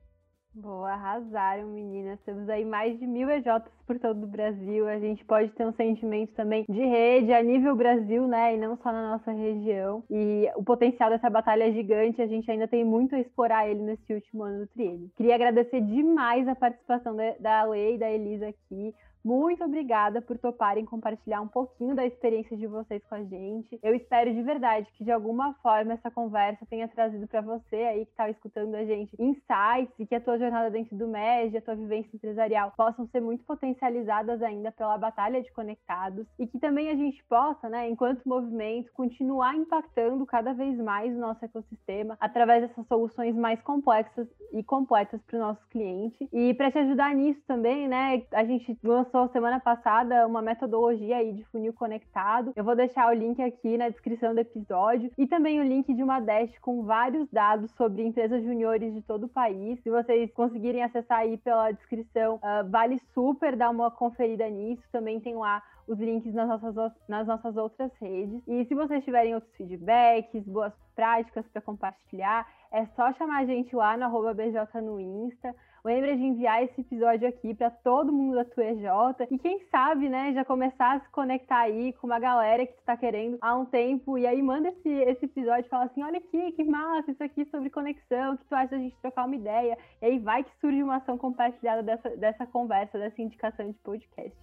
Boa, 0.60 0.90
arrasaram, 0.90 1.68
meninas. 1.68 2.18
Temos 2.26 2.48
aí 2.48 2.64
mais 2.64 2.98
de 2.98 3.06
mil 3.06 3.30
EJs 3.30 3.62
por 3.86 3.96
todo 4.00 4.24
o 4.24 4.26
Brasil. 4.26 4.88
A 4.88 4.98
gente 4.98 5.24
pode 5.24 5.52
ter 5.52 5.64
um 5.64 5.72
sentimento 5.72 6.32
também 6.34 6.64
de 6.68 6.84
rede 6.84 7.32
a 7.32 7.40
nível 7.40 7.76
Brasil, 7.76 8.26
né? 8.26 8.56
E 8.56 8.58
não 8.58 8.76
só 8.78 8.90
na 8.90 9.12
nossa 9.12 9.30
região. 9.30 10.02
E 10.10 10.50
o 10.56 10.64
potencial 10.64 11.10
dessa 11.10 11.30
batalha 11.30 11.68
é 11.68 11.72
gigante. 11.72 12.20
A 12.20 12.26
gente 12.26 12.50
ainda 12.50 12.66
tem 12.66 12.84
muito 12.84 13.14
a 13.14 13.20
explorar 13.20 13.68
ele 13.68 13.82
nesse 13.82 14.12
último 14.12 14.42
ano 14.42 14.64
do 14.64 14.66
Triene. 14.66 15.12
Queria 15.16 15.36
agradecer 15.36 15.80
demais 15.80 16.48
a 16.48 16.56
participação 16.56 17.14
da 17.38 17.62
Lei 17.62 17.94
e 17.94 17.98
da 17.98 18.10
Elisa 18.10 18.48
aqui. 18.48 18.92
Muito 19.28 19.62
obrigada 19.62 20.22
por 20.22 20.38
toparem 20.38 20.86
compartilhar 20.86 21.42
um 21.42 21.48
pouquinho 21.48 21.94
da 21.94 22.06
experiência 22.06 22.56
de 22.56 22.66
vocês 22.66 23.04
com 23.04 23.14
a 23.14 23.22
gente. 23.22 23.78
Eu 23.82 23.94
espero 23.94 24.32
de 24.32 24.40
verdade 24.40 24.90
que 24.94 25.04
de 25.04 25.12
alguma 25.12 25.52
forma 25.62 25.92
essa 25.92 26.10
conversa 26.10 26.64
tenha 26.64 26.88
trazido 26.88 27.28
para 27.28 27.42
você 27.42 27.76
aí 27.76 28.06
que 28.06 28.10
está 28.10 28.30
escutando 28.30 28.74
a 28.74 28.86
gente 28.86 29.14
insights 29.22 29.92
e 29.98 30.06
que 30.06 30.14
a 30.14 30.20
tua 30.22 30.38
jornada 30.38 30.70
dentro 30.70 30.96
do 30.96 31.06
MED, 31.06 31.58
a 31.58 31.60
tua 31.60 31.74
vivência 31.74 32.16
empresarial 32.16 32.72
possam 32.74 33.06
ser 33.08 33.20
muito 33.20 33.44
potencializadas 33.44 34.40
ainda 34.40 34.72
pela 34.72 34.96
batalha 34.96 35.42
de 35.42 35.52
conectados 35.52 36.26
e 36.38 36.46
que 36.46 36.58
também 36.58 36.88
a 36.88 36.96
gente 36.96 37.22
possa, 37.24 37.68
né, 37.68 37.86
enquanto 37.86 38.26
movimento, 38.26 38.90
continuar 38.94 39.54
impactando 39.54 40.24
cada 40.24 40.54
vez 40.54 40.74
mais 40.78 41.14
o 41.14 41.20
nosso 41.20 41.44
ecossistema 41.44 42.16
através 42.18 42.62
dessas 42.62 42.86
soluções 42.86 43.36
mais 43.36 43.60
complexas 43.60 44.26
e 44.54 44.62
completas 44.62 45.20
para 45.26 45.36
o 45.36 45.40
nosso 45.40 45.68
cliente. 45.68 46.26
E 46.32 46.54
para 46.54 46.70
te 46.70 46.78
ajudar 46.78 47.14
nisso 47.14 47.42
também, 47.46 47.86
né, 47.86 48.22
a 48.32 48.44
gente 48.46 48.74
lançou 48.82 49.17
lançou 49.18 49.28
semana 49.32 49.58
passada 49.58 50.26
uma 50.26 50.40
metodologia 50.40 51.16
aí 51.16 51.32
de 51.32 51.44
funil 51.46 51.72
conectado. 51.72 52.52
Eu 52.54 52.62
vou 52.62 52.76
deixar 52.76 53.08
o 53.08 53.12
link 53.12 53.42
aqui 53.42 53.76
na 53.76 53.88
descrição 53.88 54.32
do 54.32 54.40
episódio 54.40 55.10
e 55.18 55.26
também 55.26 55.58
o 55.60 55.64
link 55.64 55.92
de 55.92 56.02
uma 56.02 56.20
dash 56.20 56.56
com 56.60 56.84
vários 56.84 57.28
dados 57.30 57.70
sobre 57.72 58.04
empresas 58.04 58.44
juniores 58.44 58.94
de 58.94 59.02
todo 59.02 59.24
o 59.24 59.28
país. 59.28 59.80
Se 59.82 59.90
vocês 59.90 60.32
conseguirem 60.32 60.84
acessar 60.84 61.18
aí 61.18 61.36
pela 61.36 61.72
descrição, 61.72 62.36
uh, 62.36 62.70
vale 62.70 63.00
super 63.12 63.56
dar 63.56 63.70
uma 63.70 63.90
conferida 63.90 64.48
nisso. 64.48 64.82
Também 64.92 65.18
tem 65.18 65.34
lá 65.34 65.62
os 65.88 65.98
links 65.98 66.32
nas 66.32 66.48
nossas, 66.48 66.92
nas 67.08 67.26
nossas 67.26 67.56
outras 67.56 67.90
redes. 68.00 68.40
E 68.46 68.64
se 68.66 68.74
vocês 68.74 69.04
tiverem 69.04 69.34
outros 69.34 69.52
feedbacks, 69.56 70.44
boas 70.46 70.72
práticas 70.94 71.46
para 71.48 71.62
compartilhar, 71.62 72.46
é 72.70 72.86
só 72.94 73.12
chamar 73.14 73.38
a 73.38 73.46
gente 73.46 73.74
lá 73.74 73.96
no 73.96 74.34
BJ 74.34 74.80
no 74.80 75.00
Insta. 75.00 75.54
Lembra 75.84 76.16
de 76.16 76.22
enviar 76.22 76.62
esse 76.62 76.80
episódio 76.80 77.28
aqui 77.28 77.54
para 77.54 77.70
todo 77.70 78.12
mundo 78.12 78.34
da 78.36 78.44
tua 78.44 78.64
EJ 78.64 78.84
e 79.30 79.38
quem 79.38 79.60
sabe, 79.70 80.08
né, 80.08 80.32
já 80.32 80.44
começar 80.44 80.96
a 80.96 81.00
se 81.00 81.08
conectar 81.10 81.58
aí 81.58 81.92
com 81.94 82.06
uma 82.06 82.18
galera 82.18 82.66
que 82.66 82.72
tu 82.72 82.82
tá 82.84 82.96
querendo 82.96 83.38
há 83.40 83.54
um 83.56 83.64
tempo 83.64 84.18
e 84.18 84.26
aí 84.26 84.42
manda 84.42 84.68
esse, 84.68 84.88
esse 84.88 85.24
episódio 85.24 85.66
e 85.66 85.68
fala 85.68 85.84
assim, 85.84 86.02
olha 86.02 86.18
aqui, 86.18 86.52
que 86.52 86.64
massa, 86.64 87.10
isso 87.10 87.22
aqui 87.22 87.44
sobre 87.46 87.70
conexão, 87.70 88.34
o 88.34 88.38
que 88.38 88.44
tu 88.44 88.54
acha 88.54 88.70
da 88.70 88.78
gente 88.78 88.96
trocar 89.00 89.26
uma 89.26 89.36
ideia? 89.36 89.78
E 90.02 90.06
aí 90.06 90.18
vai 90.18 90.44
que 90.44 90.50
surge 90.60 90.82
uma 90.82 90.96
ação 90.96 91.16
compartilhada 91.16 91.82
dessa, 91.82 92.10
dessa 92.16 92.46
conversa, 92.46 92.98
dessa 92.98 93.22
indicação 93.22 93.70
de 93.70 93.78
podcast. 93.78 94.36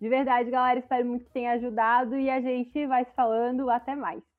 De 0.00 0.08
verdade, 0.08 0.50
galera, 0.50 0.80
espero 0.80 1.06
muito 1.06 1.24
que 1.24 1.30
tenha 1.30 1.52
ajudado 1.52 2.18
e 2.18 2.28
a 2.28 2.40
gente 2.40 2.86
vai 2.86 3.04
se 3.04 3.12
falando. 3.12 3.70
Até 3.70 3.94
mais. 3.94 4.31